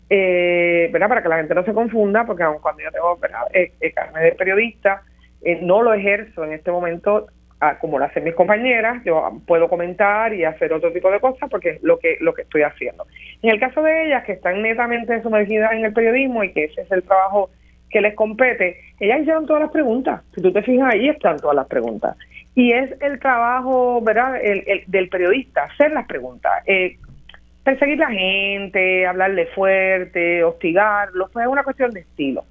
[0.10, 1.08] eh, ¿verdad?
[1.08, 3.18] para que la gente no se confunda, porque aun cuando yo tengo.
[3.54, 5.04] Eh, eh, carne de periodista,
[5.42, 7.28] eh, no lo ejerzo en este momento
[7.62, 11.50] ah, como lo hacen mis compañeras, yo puedo comentar y hacer otro tipo de cosas
[11.50, 13.06] porque es lo que, lo que estoy haciendo.
[13.42, 16.82] En el caso de ellas, que están netamente sumergidas en el periodismo y que ese
[16.82, 17.50] es el trabajo
[17.92, 20.22] que les compete, ellas hicieron todas las preguntas.
[20.36, 22.16] Si tú te fijas ahí, están todas las preguntas.
[22.56, 26.52] Y es el trabajo, ¿verdad?, el, el- del periodista, hacer las preguntas.
[26.66, 26.98] Eh,
[27.64, 32.44] perseguir la gente, hablarle fuerte, hostigarlo, pues es una cuestión de estilo.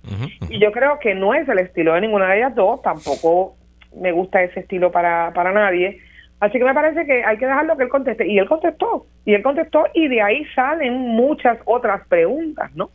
[0.48, 3.56] Y yo creo que no es el estilo de ninguna de ellas dos, tampoco
[4.00, 5.98] me gusta ese estilo para, para nadie.
[6.38, 8.26] Así que me parece que hay que dejarlo que él conteste.
[8.26, 12.90] Y él contestó, y él contestó, y de ahí salen muchas otras preguntas, ¿no?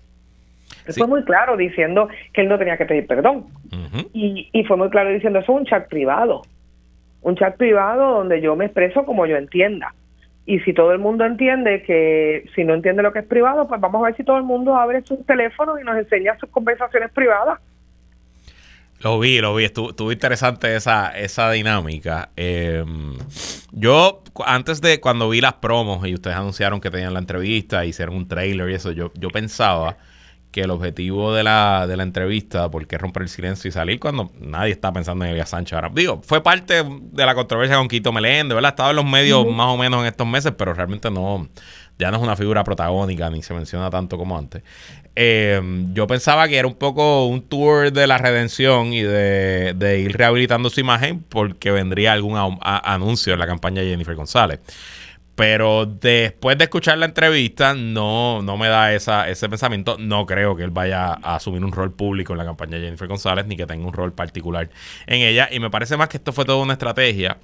[0.86, 1.00] Él Sí.
[1.00, 3.46] fue muy claro diciendo que él no tenía que pedir perdón.
[4.14, 6.42] Y, y fue muy claro diciendo eso es un chat privado.
[7.22, 9.94] Un chat privado donde yo me expreso como yo entienda.
[10.46, 13.82] Y si todo el mundo entiende que si no entiende lo que es privado, pues
[13.82, 17.10] vamos a ver si todo el mundo abre sus teléfonos y nos enseña sus conversaciones
[17.12, 17.60] privadas.
[19.02, 19.66] Lo vi, lo vi.
[19.66, 22.30] Estuvo, estuvo interesante esa, esa dinámica.
[22.38, 22.84] Eh,
[23.72, 28.16] yo, antes de cuando vi las promos y ustedes anunciaron que tenían la entrevista, hicieron
[28.16, 29.98] un trailer y eso, yo, yo pensaba
[30.56, 34.32] que el objetivo de la, de la entrevista, porque romper el silencio y salir cuando
[34.40, 35.92] nadie está pensando en Elías Sánchez ahora.
[35.94, 38.70] Digo, fue parte de la controversia con Quito Meléndez, ¿verdad?
[38.70, 41.50] Estaba en los medios más o menos en estos meses, pero realmente no,
[42.00, 44.64] ya no es una figura protagónica ni se menciona tanto como antes.
[45.18, 45.62] Eh,
[45.94, 50.18] yo pensaba que era un poco un tour de la redención y de, de ir
[50.18, 54.60] rehabilitando su imagen porque vendría algún a- a- anuncio en la campaña de Jennifer González.
[55.36, 59.98] Pero después de escuchar la entrevista, no, no me da esa, ese pensamiento.
[60.00, 63.08] No creo que él vaya a asumir un rol público en la campaña de Jennifer
[63.08, 64.70] González, ni que tenga un rol particular
[65.08, 65.50] en ella.
[65.52, 67.38] Y me parece más que esto fue toda una estrategia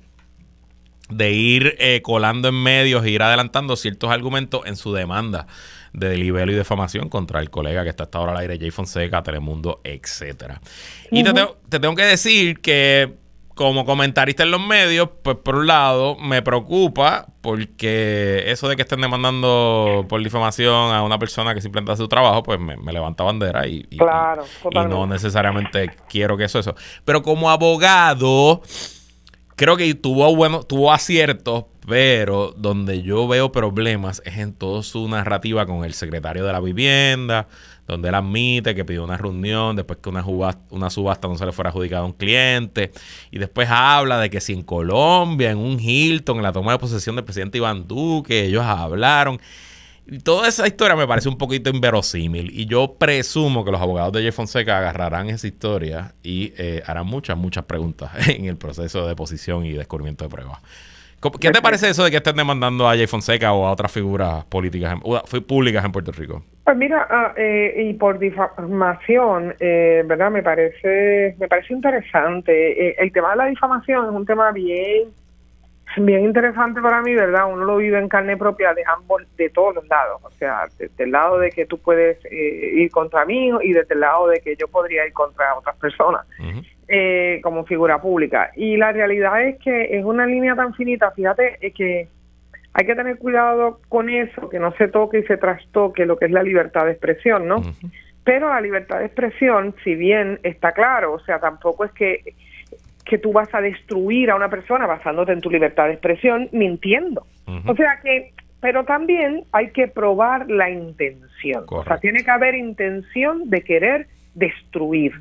[1.10, 5.48] de ir eh, colando en medios e ir adelantando ciertos argumentos en su demanda
[5.92, 9.22] de libelo y defamación contra el colega que está hasta ahora al aire, Jay Fonseca,
[9.22, 10.62] Telemundo, etcétera.
[11.12, 13.21] Y te, tengo, te tengo que decir que
[13.62, 18.82] como comentarista en los medios, pues por un lado me preocupa porque eso de que
[18.84, 22.92] estén demandando por difamación a una persona que simplemente hace su trabajo, pues me, me
[22.94, 24.96] levanta bandera y, y- Claro, y totalmente.
[24.98, 26.76] no necesariamente quiero que eso eso.
[27.06, 28.62] Pero como abogado,
[29.56, 35.08] creo que tuvo bueno, tuvo aciertos, pero donde yo veo problemas es en toda su
[35.08, 37.48] narrativa con el secretario de la vivienda,
[37.88, 41.70] donde él admite que pidió una reunión después que una, subasta no se le fuera
[41.70, 42.92] adjudicada a un cliente,
[43.32, 46.80] y después habla de que si en Colombia, en un Hilton, en la toma de
[46.80, 49.40] posesión del presidente Iván Duque, ellos hablaron.
[50.08, 52.52] Y toda esa historia me parece un poquito inverosímil.
[52.58, 57.06] Y yo presumo que los abogados de Jeff Fonseca agarrarán esa historia y eh, harán
[57.06, 60.60] muchas, muchas preguntas en el proceso de deposición y descubrimiento de pruebas.
[61.40, 64.44] ¿Qué te parece eso de que estén demandando a Jay Fonseca o a otras figuras
[64.46, 64.96] políticas
[65.48, 66.44] públicas en Puerto Rico?
[66.64, 70.32] Pues mira, ah, eh, y por difamación, eh, ¿verdad?
[70.32, 72.90] Me parece, me parece interesante.
[72.90, 75.10] Eh, el tema de la difamación es un tema bien,
[75.98, 77.52] bien interesante para mí, ¿verdad?
[77.52, 80.22] Uno lo vive en carne propia de ambos, de todos los lados.
[80.24, 84.00] O sea, desde el lado de que tú puedes ir contra mí y desde el
[84.00, 86.26] lado de que yo podría ir contra otras personas.
[86.94, 88.52] Eh, como figura pública.
[88.54, 92.10] Y la realidad es que es una línea tan finita, fíjate, es que
[92.74, 96.26] hay que tener cuidado con eso, que no se toque y se trastoque lo que
[96.26, 97.62] es la libertad de expresión, ¿no?
[98.26, 102.36] Pero la libertad de expresión, si bien está claro, o sea, tampoco es que,
[103.06, 107.26] que tú vas a destruir a una persona basándote en tu libertad de expresión mintiendo.
[107.68, 111.64] O sea que, pero también hay que probar la intención.
[111.70, 115.14] O sea, tiene que haber intención de querer destruir.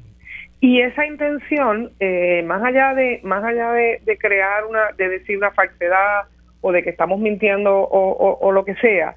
[0.61, 5.51] Y esa intención, eh, más allá de más allá de, crear una, de decir una
[5.53, 6.25] falsedad
[6.61, 9.15] o de que estamos mintiendo o, lo que sea,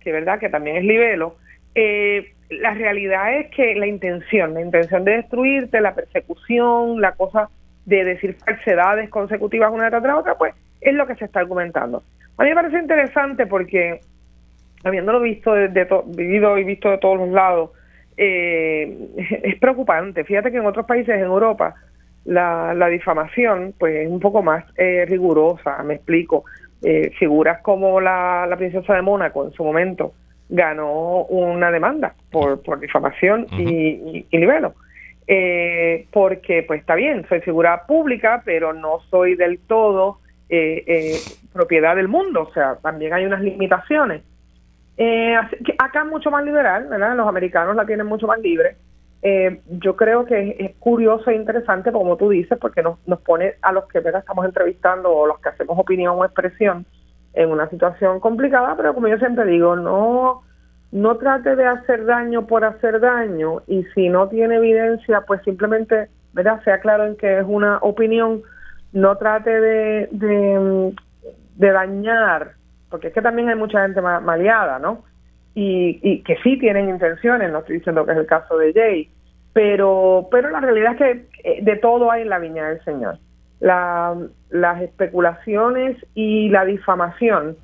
[0.00, 1.36] que verdad que también es libelo,
[1.74, 7.50] eh, la realidad es que la intención, la intención de destruirte, la persecución, la cosa
[7.84, 12.04] de decir falsedades consecutivas una tras la otra, pues es lo que se está argumentando.
[12.38, 14.00] A mí me parece interesante porque,
[14.84, 17.70] habiéndolo visto, de, de vivido y visto de todos los lados,
[18.16, 19.08] eh,
[19.42, 20.24] es preocupante.
[20.24, 21.74] Fíjate que en otros países en Europa
[22.24, 26.44] la, la difamación pues es un poco más eh, rigurosa, me explico.
[26.82, 30.12] Eh, figuras como la, la, princesa de Mónaco en su momento
[30.48, 34.74] ganó una demanda por, por difamación y, y, libelo.
[35.26, 40.20] Eh, porque pues está bien, soy figura pública, pero no soy del todo
[41.52, 44.22] propiedad del mundo, o sea, también hay unas limitaciones.
[44.98, 45.36] Eh,
[45.78, 47.16] acá mucho más liberal, ¿verdad?
[47.16, 48.76] Los americanos la tienen mucho más libre.
[49.22, 53.54] Eh, yo creo que es, curioso e interesante, como tú dices, porque nos, nos pone
[53.62, 54.20] a los que ¿verdad?
[54.20, 56.86] estamos entrevistando o los que hacemos opinión o expresión
[57.34, 60.42] en una situación complicada, pero como yo siempre digo, no,
[60.92, 66.08] no trate de hacer daño por hacer daño y si no tiene evidencia, pues simplemente,
[66.32, 66.62] ¿verdad?
[66.64, 68.42] Sea claro en que es una opinión,
[68.92, 70.08] no trate de,
[71.56, 72.52] de dañar
[72.90, 75.04] porque es que también hay mucha gente maleada, ¿no?
[75.54, 79.10] Y, y que sí tienen intenciones, no estoy diciendo que es el caso de Jay,
[79.52, 83.18] pero, pero la realidad es que eh, de todo hay en la viña del Señor.
[83.58, 84.14] La,
[84.50, 87.56] las especulaciones y la difamación,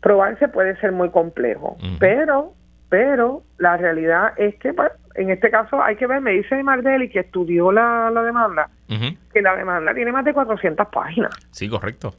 [0.00, 2.54] probarse puede ser muy complejo, pero
[2.88, 7.08] pero la realidad es que pues, en este caso hay que ver, me dice Mardeli
[7.08, 11.30] que estudió la, la demanda, que la demanda tiene más de 400 páginas.
[11.52, 12.12] Sí, correcto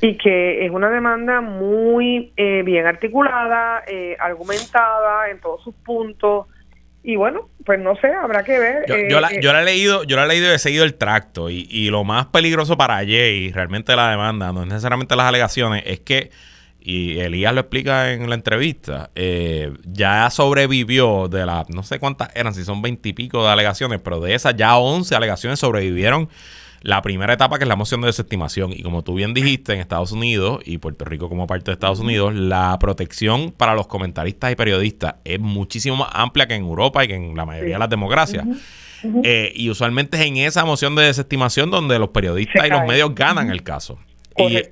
[0.00, 6.46] y que es una demanda muy eh, bien articulada, eh, argumentada en todos sus puntos.
[7.02, 8.84] Y bueno, pues no sé, habrá que ver.
[8.88, 11.48] Yo, eh, la, he leído, yo la he leído y he seguido el tracto.
[11.48, 15.84] Y, y lo más peligroso para Jay, realmente la demanda, no es necesariamente las alegaciones,
[15.86, 16.30] es que,
[16.80, 19.10] y Elías lo explica en la entrevista,
[19.84, 24.34] ya sobrevivió de las, no sé cuántas eran, si son veintipico de alegaciones, pero de
[24.34, 26.28] esas ya once alegaciones sobrevivieron
[26.86, 28.72] la primera etapa que es la moción de desestimación.
[28.72, 31.98] Y como tú bien dijiste, en Estados Unidos y Puerto Rico como parte de Estados
[31.98, 37.04] Unidos, la protección para los comentaristas y periodistas es muchísimo más amplia que en Europa
[37.04, 38.46] y que en la mayoría de las democracias.
[39.24, 43.12] Eh, y usualmente es en esa moción de desestimación donde los periodistas y los medios
[43.16, 43.98] ganan el caso.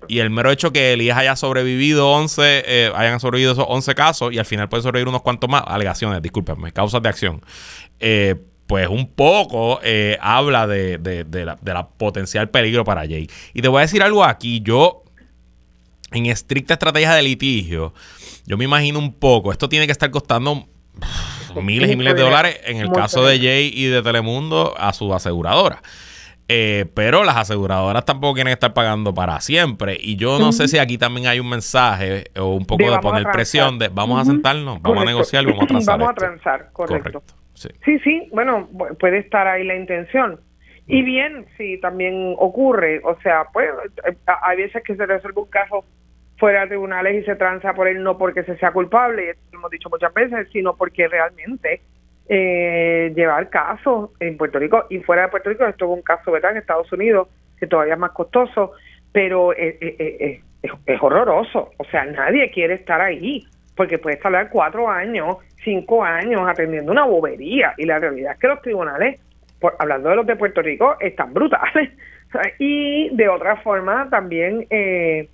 [0.09, 4.33] Y, el mero hecho que Elías haya sobrevivido 11, eh, hayan sobrevivido esos 11 casos
[4.33, 7.41] y al final puede sobrevivir unos cuantos más, alegaciones, discúlpenme, causas de acción.
[7.99, 13.29] Eh, pues un poco eh, habla de, de, la, potencial peligro para Jay.
[13.53, 15.03] Y te voy a decir algo aquí, yo
[16.13, 17.93] en estricta estrategia de litigio,
[18.47, 20.67] yo me imagino un poco, esto tiene que estar costando
[21.63, 25.13] miles y miles de dólares en el caso de Jay y de Telemundo a su
[25.13, 25.83] aseguradora.
[26.47, 29.97] Eh, pero las aseguradoras tampoco quieren estar pagando para siempre.
[29.99, 33.25] Y yo no sé si aquí también hay un mensaje o un poco de, poner
[33.33, 35.99] presión de vamos a sentarnos, vamos a negociar, vamos a transar.
[35.99, 37.23] Vamos a transar, correcto.
[37.55, 37.99] Sí.
[38.01, 40.41] sí, bueno, puede estar ahí la intención.
[40.87, 41.05] Y mm.
[41.05, 43.71] bien, si también ocurre, o sea, pues
[44.07, 45.85] eh, hay veces que se resuelve un caso
[46.37, 49.59] fuera de tribunales y se transa por él no porque se sea culpable, esto lo
[49.61, 51.81] hemos dicho muchas veces, sino porque realmente
[52.29, 56.33] eh, llevar casos en Puerto Rico y fuera de Puerto Rico, esto es un caso,
[56.33, 57.29] ¿verdad?, en Estados Unidos,
[57.59, 58.73] que todavía es más costoso,
[59.13, 60.41] pero es, es,
[60.87, 63.47] es horroroso, o sea, nadie quiere estar ahí,
[63.77, 68.49] porque puede estar cuatro años cinco años atendiendo una bobería y la realidad es que
[68.49, 69.21] los tribunales,
[69.59, 71.91] por, hablando de los de Puerto Rico, están brutales.
[72.59, 75.29] y de otra forma también, eh,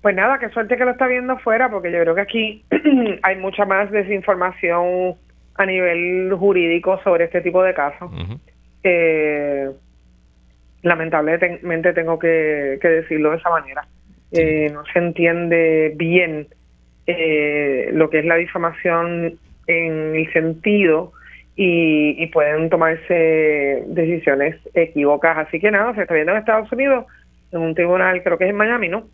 [0.00, 2.64] Pues nada, qué suerte que lo está viendo afuera, porque yo creo que aquí
[3.22, 5.14] hay mucha más desinformación
[5.56, 8.10] a nivel jurídico sobre este tipo de casos.
[8.84, 9.70] eh,
[10.82, 13.86] lamentablemente tengo que, decirlo de esa manera.
[14.30, 16.46] Eh, no se entiende bien
[17.08, 21.12] eh, lo que es la difamación en el sentido
[21.56, 25.48] y, pueden tomarse decisiones equivocadas.
[25.48, 27.06] Así que nada, se está viendo en Estados Unidos,
[27.50, 29.08] en un tribunal, creo que es en Miami, ¿no?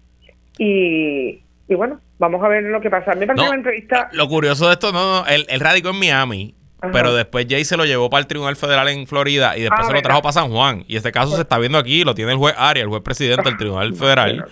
[0.59, 3.13] Y, bueno, vamos a ver lo que pasa.
[3.13, 4.11] A mí me la entrevista...
[4.13, 6.55] Lo curioso de esto, no, no el radicó en Miami,
[6.93, 9.87] pero después Jay se lo llevó para el Tribunal Federal en Florida y después ah,
[9.87, 10.85] se lo trajo para San Juan.
[10.87, 13.45] Y este caso se está viendo aquí, lo tiene el juez Arias, el juez presidente
[13.45, 14.47] del Tribunal Federal.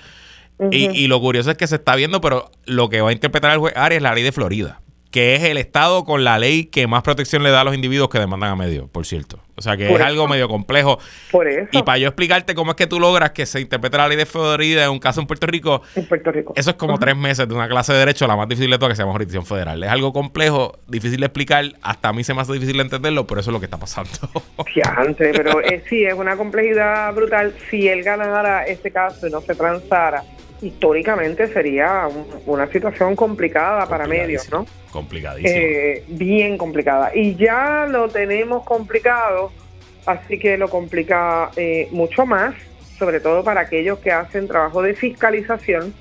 [0.71, 3.53] Y, y, lo curioso es que se está viendo, pero lo que va a interpretar
[3.53, 4.83] el juez Arias es la ley de Florida
[5.13, 8.09] que es el Estado con la ley que más protección le da a los individuos
[8.09, 9.39] que demandan a medio, por cierto.
[9.55, 10.99] O sea que es algo medio complejo.
[11.31, 11.69] Por eso.
[11.71, 14.25] Y para yo explicarte cómo es que tú logras que se interprete la ley de
[14.25, 15.83] Florida en un caso en Puerto Rico.
[15.95, 16.55] En Puerto Rico.
[16.57, 18.93] Eso es como tres meses de una clase de derecho, la más difícil de todas,
[18.93, 19.85] que se llama jurisdicción federal.
[19.85, 21.67] Es algo complejo, difícil de explicar.
[21.83, 23.79] Hasta a mí se me hace difícil de entenderlo, pero eso es lo que está
[23.79, 24.11] pasando.
[24.97, 27.55] antes, pero eh, sí, es una complejidad brutal.
[27.71, 30.25] Si él ganara este caso y no se transara
[30.63, 32.09] históricamente sería
[32.47, 34.65] una situación complicada para medios, ¿no?
[34.91, 35.55] Complicadísimo.
[35.55, 37.11] Eh, bien complicada.
[37.15, 39.51] Y ya lo tenemos complicado,
[40.07, 42.55] así que lo complica eh, mucho más,
[42.97, 45.93] sobre todo para aquellos que hacen trabajo de fiscalización,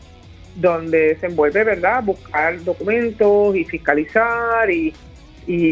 [0.55, 4.93] donde se envuelve, ¿verdad?, buscar documentos y fiscalizar, y,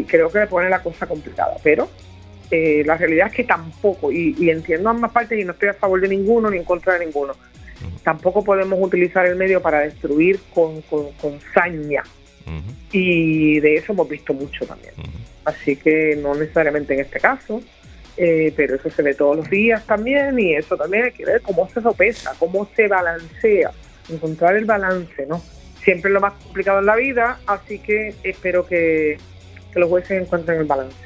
[0.08, 1.56] creo que le pone la cosa complicada.
[1.64, 1.88] Pero
[2.50, 5.74] eh, la realidad es que tampoco, y, y entiendo ambas partes y no estoy a
[5.74, 7.34] favor de ninguno ni en contra de ninguno
[8.04, 12.04] Tampoco podemos utilizar el medio para destruir con, con, saña.
[12.92, 14.94] Y de eso hemos visto mucho también.
[15.46, 17.62] Así que no necesariamente en este caso,
[18.18, 21.42] eh, pero eso se ve todos los días también y eso también hay que ver
[21.42, 23.72] cómo se sopesa, cómo se balancea,
[24.10, 25.42] encontrar el balance, ¿no?
[25.84, 29.18] Siempre es lo más complicado en la vida, así que espero que,
[29.76, 30.98] los jueces encuentren el balance.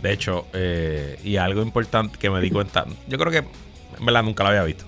[0.00, 4.22] De hecho, eh, y algo importante que me di cuenta, yo creo que en verdad
[4.22, 4.84] nunca lo había visto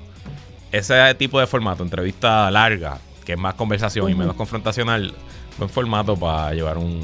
[0.76, 5.14] ese tipo de formato, entrevista larga, que es más conversación y menos confrontacional,
[5.58, 7.00] buen formato para llevar un.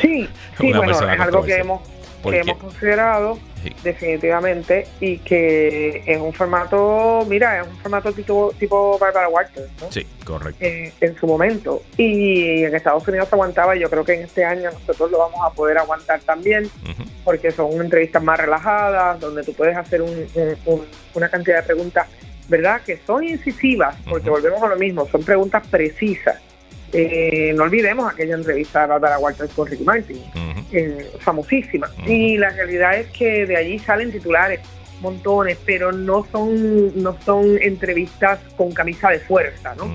[0.00, 0.28] Sí,
[0.58, 1.82] sí, bueno, es algo que hemos,
[2.22, 3.38] que hemos considerado
[3.82, 9.90] definitivamente y que es un formato, mira, es un formato tipo, tipo Barbara Walters, ¿no?
[9.90, 10.64] Sí, correcto.
[10.64, 11.82] Eh, en su momento.
[11.96, 15.40] Y en Estados Unidos se aguantaba, yo creo que en este año nosotros lo vamos
[15.44, 16.68] a poder aguantar también,
[17.24, 20.02] porque son entrevistas más relajadas, donde tú puedes hacer
[21.14, 22.08] una cantidad de preguntas
[22.52, 22.82] ¿verdad?
[22.82, 26.36] Que son incisivas, porque volvemos a lo mismo, son preguntas precisas.
[26.92, 30.22] Eh, no olvidemos aquella entrevista a Barbara Walters con Ricky Martin,
[30.70, 31.90] eh, famosísima.
[32.06, 34.60] Y la realidad es que de allí salen titulares,
[35.00, 39.90] montones, pero no son, no son entrevistas con camisa de fuerza, ¿no?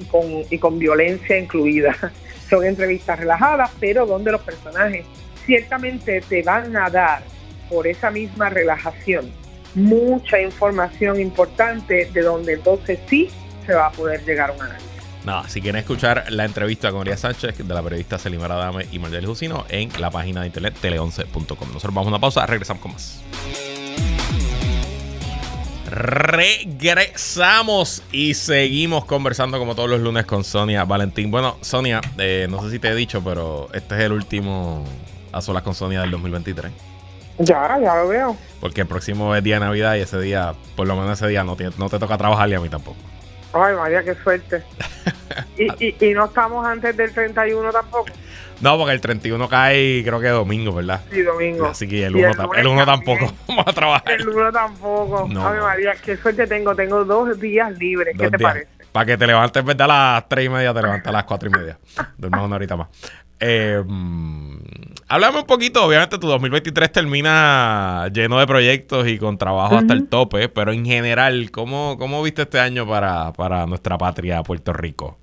[0.00, 1.96] y, con, y con violencia incluida.
[2.50, 5.06] son entrevistas relajadas, pero donde los personajes
[5.46, 7.22] ciertamente te van a dar
[7.68, 9.30] por esa misma relajación
[9.74, 13.28] mucha información importante de donde entonces sí
[13.66, 14.90] se va a poder llegar a un análisis.
[15.24, 18.98] Nada, si quieren escuchar la entrevista con María Sánchez de la periodista Selimara Dame y
[18.98, 21.68] Marjorie Jusino en la página de internet tele11.com.
[21.68, 23.22] Nosotros vamos a una pausa, regresamos con más.
[25.90, 31.30] Regresamos y seguimos conversando como todos los lunes con Sonia Valentín.
[31.30, 34.84] Bueno, Sonia, eh, no sé si te he dicho, pero este es el último
[35.32, 36.89] a solas con Sonia del 2023.
[37.40, 38.36] Ya, ya lo veo.
[38.60, 41.42] Porque el próximo es día de Navidad y ese día, por lo menos ese día,
[41.42, 42.98] no te, no te toca trabajar y a mí tampoco.
[43.54, 44.62] Ay, María, qué suerte.
[45.56, 48.06] ¿Y, y, no estamos antes del 31 tampoco?
[48.60, 51.00] No, porque el 31 cae, creo que domingo, ¿verdad?
[51.10, 51.66] Sí, domingo.
[51.66, 54.12] Así que el 1 el, uno tampoco vamos a trabajar.
[54.12, 55.26] El 1 tampoco.
[55.28, 56.74] Ay, María, qué suerte tengo.
[56.74, 58.14] Tengo dos días libres.
[58.18, 58.68] ¿Qué te parece?
[58.92, 59.90] Para que te levantes, ¿verdad?
[59.90, 61.78] A las 3 y media, te levantas a las 4 y media.
[62.18, 62.88] Duermes una horita más.
[63.38, 63.82] Eh,
[65.10, 70.08] háblame un poquito, obviamente tu 2023 termina lleno de proyectos y con trabajo hasta el
[70.08, 75.18] tope, pero en general, ¿cómo, cómo viste este año para, para nuestra patria, Puerto Rico?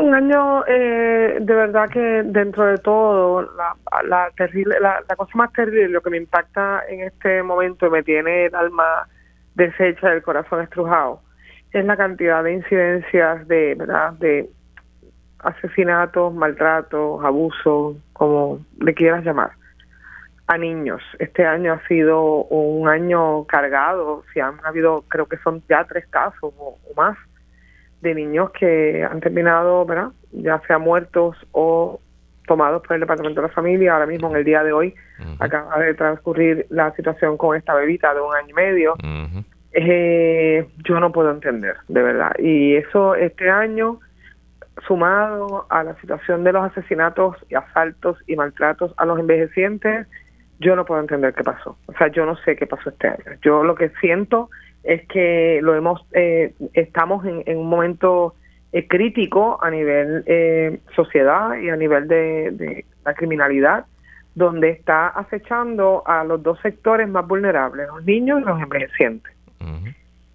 [0.00, 5.52] Un año eh, de verdad que dentro de todo, la, la terrible, la, cosa más
[5.52, 9.08] terrible, lo que me impacta en este momento y me tiene el alma
[9.56, 11.20] deshecha, el corazón estrujado,
[11.72, 14.12] es la cantidad de incidencias de, ¿verdad?
[14.12, 14.48] de
[15.42, 19.52] asesinatos, maltratos, abusos, como le quieras llamar,
[20.46, 21.02] a niños.
[21.18, 26.06] Este año ha sido un año cargado, si han habido, creo que son ya tres
[26.08, 27.16] casos o, más
[28.00, 30.08] de niños que han terminado, ¿verdad?
[30.32, 32.00] Ya sea muertos o
[32.46, 33.94] tomados por el Departamento de la Familia.
[33.94, 34.94] Ahora mismo, en el día de hoy,
[35.38, 38.94] acaba de transcurrir la situación con esta bebita de un año y medio.
[39.72, 42.32] eh, yo no puedo entender, de verdad.
[42.38, 44.00] Y eso este año,
[44.86, 50.06] sumado a la situación de los asesinatos y asaltos y maltratos a los envejecientes,
[50.58, 51.76] yo no puedo entender qué pasó.
[51.86, 53.38] O sea, yo no sé qué pasó este año.
[53.42, 54.48] Yo lo que siento
[54.84, 58.34] es que lo hemos, eh, estamos en, un momento
[58.72, 63.86] eh, crítico a nivel eh, sociedad y a nivel de, la criminalidad,
[64.34, 69.32] donde está acechando a los dos sectores más vulnerables, los niños y los envejecientes.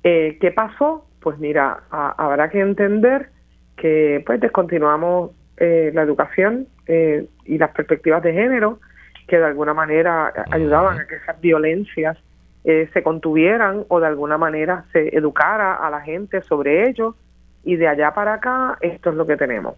[0.04, 1.06] ¿Qué pasó?
[1.20, 3.30] Pues mira, habrá que entender
[3.78, 8.80] que pues descontinuamos la educación y las perspectivas de género
[9.28, 12.18] que de alguna manera ayudaban a que esas violencias
[12.64, 17.16] eh, se contuvieran o de alguna manera se educara a la gente sobre ello
[17.64, 19.76] y de allá para acá esto es lo que tenemos.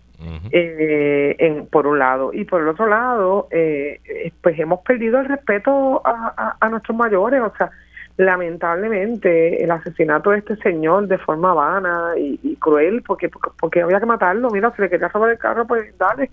[0.52, 2.32] Eh, en, por un lado.
[2.34, 7.54] Y por el otro lado eh, pues hemos perdido el respeto a, nuestros mayores o
[7.58, 7.72] sea
[8.20, 14.06] lamentablemente el asesinato de este señor de forma vana y, cruel porque, porque había que
[14.06, 14.50] matarlo.
[14.50, 16.30] Mira si le quería robar el carro pues dale.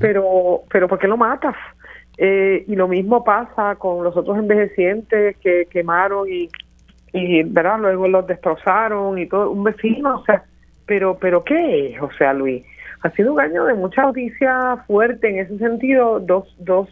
[0.00, 1.54] Pero pero ¿por qué lo matas?
[2.18, 6.50] Eh, y lo mismo pasa con los otros envejecientes que quemaron y,
[7.12, 9.52] y verdad luego los destrozaron y todo.
[9.52, 10.42] Un vecino o sea
[10.84, 12.66] pero pero qué es o sea Luis
[13.02, 16.18] ha sido un año de mucha noticia fuerte en ese sentido.
[16.18, 16.88] Dos dos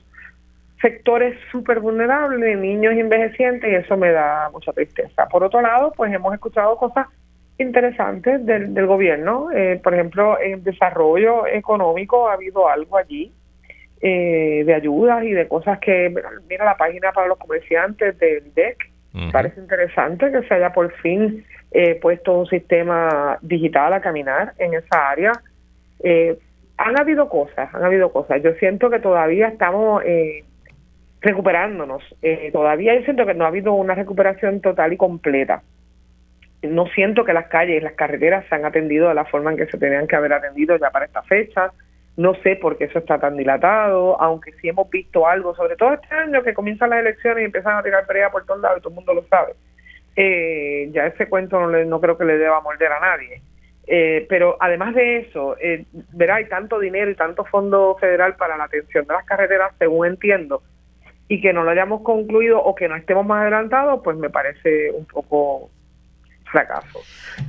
[0.80, 6.12] sectores súper vulnerables niños envejecientes y eso me da mucha tristeza por otro lado pues
[6.12, 7.06] hemos escuchado cosas
[7.58, 13.32] interesantes del, del gobierno eh, por ejemplo en desarrollo económico ha habido algo allí
[14.00, 16.14] eh, de ayudas y de cosas que,
[16.48, 18.76] mira la página para los comerciantes del DEC,
[19.32, 24.74] parece interesante que se haya por fin eh, puesto un sistema digital a caminar en
[24.74, 25.32] esa área.
[26.04, 26.38] Eh,
[26.76, 28.40] han habido cosas, han habido cosas.
[28.40, 30.04] Yo siento que todavía estamos
[31.20, 32.02] eh, recuperándonos.
[32.52, 35.62] todavía yo siento que no ha habido una recuperación total y completa.
[36.62, 39.58] No siento que las calles y las carreteras se han atendido de la forma en
[39.58, 41.72] que se tenían que haber atendido ya para esta fecha.
[42.16, 45.94] No sé por qué eso está tan dilatado, aunque sí hemos visto algo, sobre todo
[45.94, 48.80] este año que comienzan las elecciones y empiezan a tirar pelea por todos lados y
[48.80, 49.52] todo el mundo lo sabe.
[50.16, 53.40] Eh, ya ese cuento no, le, no creo que le deba morder a nadie.
[53.86, 58.56] Eh, pero además de eso, eh, verá, hay tanto dinero y tanto fondo federal para
[58.56, 60.62] la atención de las carreteras, según entiendo,
[61.28, 64.90] y que no lo hayamos concluido o que no estemos más adelantados, pues me parece
[64.90, 65.70] un poco
[66.50, 67.00] fracaso.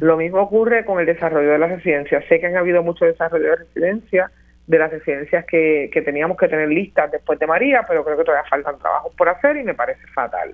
[0.01, 2.25] Lo mismo ocurre con el desarrollo de las residencias.
[2.27, 4.31] Sé que han habido mucho desarrollo de residencias,
[4.67, 8.23] de las residencias que, que teníamos que tener listas después de María, pero creo que
[8.25, 10.53] todavía faltan trabajos por hacer y me parece fatal.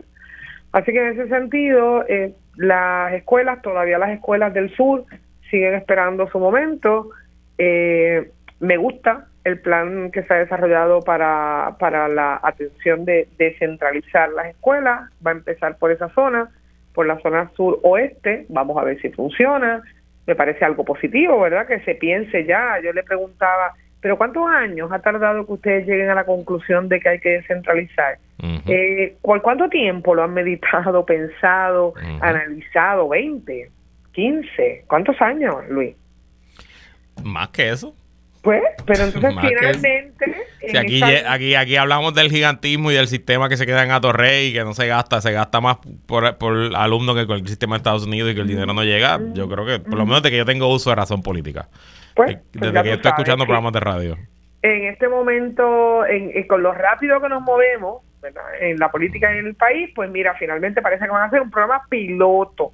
[0.71, 5.05] Así que en ese sentido, eh, las escuelas, todavía las escuelas del sur,
[5.49, 7.09] siguen esperando su momento.
[7.57, 14.29] Eh, me gusta el plan que se ha desarrollado para, para la atención de descentralizar
[14.29, 15.09] las escuelas.
[15.25, 16.49] Va a empezar por esa zona,
[16.93, 18.45] por la zona sur-oeste.
[18.49, 19.81] Vamos a ver si funciona.
[20.27, 21.67] Me parece algo positivo, ¿verdad?
[21.67, 22.79] Que se piense ya.
[22.83, 23.73] Yo le preguntaba
[24.05, 27.29] pero ¿cuántos años ha tardado que ustedes lleguen a la conclusión de que hay que
[27.29, 28.19] descentralizar?
[28.67, 33.09] Eh, ¿Cuánto tiempo lo han meditado, pensado, analizado?
[33.09, 33.67] ¿20?
[34.13, 34.83] ¿15?
[34.85, 35.95] ¿Cuántos años, Luis?
[37.23, 37.95] Más que eso.
[38.45, 40.45] Pues, pero entonces finalmente...
[40.67, 44.47] Si aquí, aquí, aquí hablamos del gigantismo y del sistema que se queda en Atorrey
[44.47, 47.77] y que no se gasta, se gasta más por, por alumno que el sistema de
[47.77, 49.19] Estados Unidos y que el dinero no llega.
[49.33, 51.69] Yo creo que, por lo menos de que yo tengo uso de razón política.
[52.13, 54.17] Pues, pues desde que yo estoy escuchando programas de radio.
[54.61, 58.03] En este momento, en, con lo rápido que nos movemos
[58.59, 61.41] en la política y en el país, pues mira, finalmente parece que van a hacer
[61.41, 62.73] un programa piloto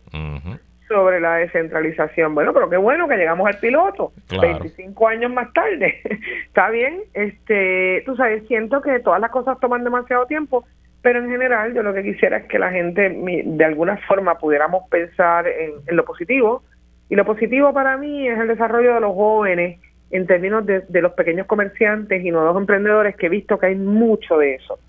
[0.92, 2.36] sobre la descentralización.
[2.36, 6.02] Bueno, pero qué bueno que llegamos al piloto, 25 años más tarde.
[6.48, 10.66] Está bien, este, tú sabes, siento que todas las cosas toman demasiado tiempo,
[11.02, 14.88] pero en general yo lo que quisiera es que la gente de alguna forma pudiéramos
[14.89, 16.64] pensar en lo positivo,
[17.12, 19.82] y lo positivo para mí es el desarrollo de los jóvenes
[20.12, 24.38] en términos de, los pequeños comerciantes y nuevos emprendedores, que he visto que hay mucho
[24.38, 24.80] de eso,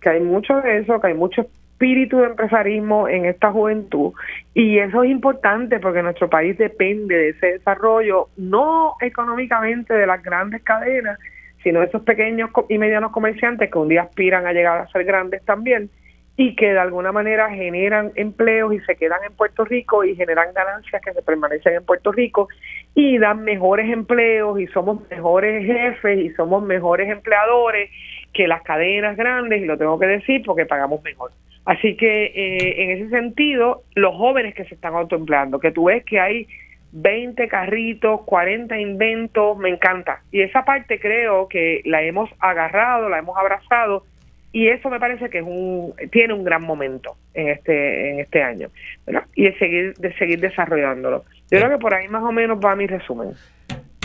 [0.00, 4.12] que hay mucho de eso, que hay mucho espíritu de empresarismo en esta juventud
[4.54, 10.22] y eso es importante porque nuestro país depende de ese desarrollo, no económicamente de las
[10.22, 11.18] grandes cadenas,
[11.64, 15.04] sino de esos pequeños y medianos comerciantes que un día aspiran a llegar a ser
[15.04, 15.90] grandes también
[16.36, 20.52] y que de alguna manera generan empleos y se quedan en Puerto Rico y generan
[20.54, 22.48] ganancias que se permanecen en Puerto Rico
[22.94, 27.90] y dan mejores empleos y somos mejores jefes y somos mejores empleadores
[28.32, 31.32] que las cadenas grandes y lo tengo que decir porque pagamos mejor.
[31.64, 36.04] Así que eh, en ese sentido, los jóvenes que se están autoempleando, que tú ves
[36.04, 36.46] que hay
[36.92, 40.22] 20 carritos, 40 inventos, me encanta.
[40.30, 44.04] Y esa parte creo que la hemos agarrado, la hemos abrazado
[44.54, 48.40] y eso me parece que es un tiene un gran momento en este en este
[48.40, 48.68] año
[49.04, 49.24] ¿verdad?
[49.34, 52.76] y de seguir de seguir desarrollándolo yo creo que por ahí más o menos va
[52.76, 53.32] mi resumen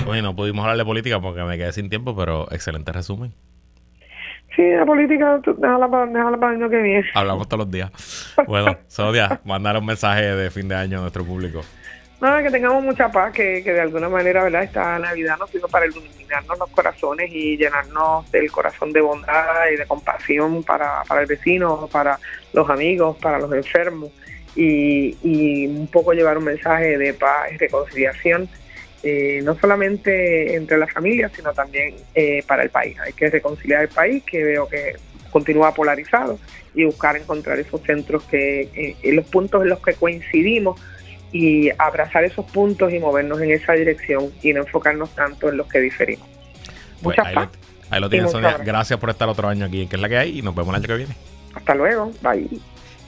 [0.07, 3.31] bueno pudimos hablar de política porque me quedé sin tiempo pero excelente resumen
[4.55, 7.05] Sí, la política, déjala para, déjala para el año que viene.
[7.13, 7.91] Hablamos todos los días.
[8.47, 11.61] Bueno, Sonia, mandar un mensaje de fin de año a nuestro público.
[12.19, 14.63] Nada, que tengamos mucha paz, que, que de alguna manera, ¿verdad?
[14.63, 19.77] Esta Navidad nos sirva para iluminarnos los corazones y llenarnos del corazón de bondad y
[19.77, 22.19] de compasión para, para el vecino, para
[22.51, 24.11] los amigos, para los enfermos
[24.55, 28.49] y, y un poco llevar un mensaje de paz y reconciliación,
[29.03, 32.99] eh, no solamente entre las familias, sino también eh, para el país.
[32.99, 34.93] Hay que reconciliar el país, que veo que
[35.31, 36.37] continúa polarizado,
[36.73, 40.79] y buscar encontrar esos centros que, eh, los puntos en los que coincidimos
[41.31, 45.67] y abrazar esos puntos y movernos en esa dirección y no enfocarnos tanto en los
[45.67, 46.27] que diferimos.
[47.01, 47.49] Pues ahí, lo,
[47.89, 48.57] ahí lo tienes, Sonia.
[48.57, 50.75] Gracias por estar otro año aquí Que es la que hay y nos vemos el
[50.75, 51.15] año que viene.
[51.55, 52.11] Hasta luego.
[52.21, 52.59] Bye.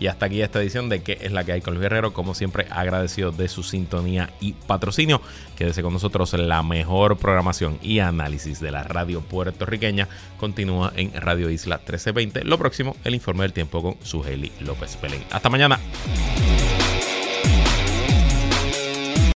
[0.02, 2.12] Y hasta aquí esta edición de ¿Qué es la que hay con Luis Guerrero?
[2.12, 5.22] Como siempre, agradecido de su sintonía y patrocinio.
[5.56, 6.34] Quédese con nosotros.
[6.34, 10.08] La mejor programación y análisis de la radio puertorriqueña
[10.40, 12.46] continúa en Radio Isla 1320.
[12.46, 15.24] Lo próximo, el informe del tiempo con Sugeli López Pelén.
[15.30, 15.80] Hasta mañana.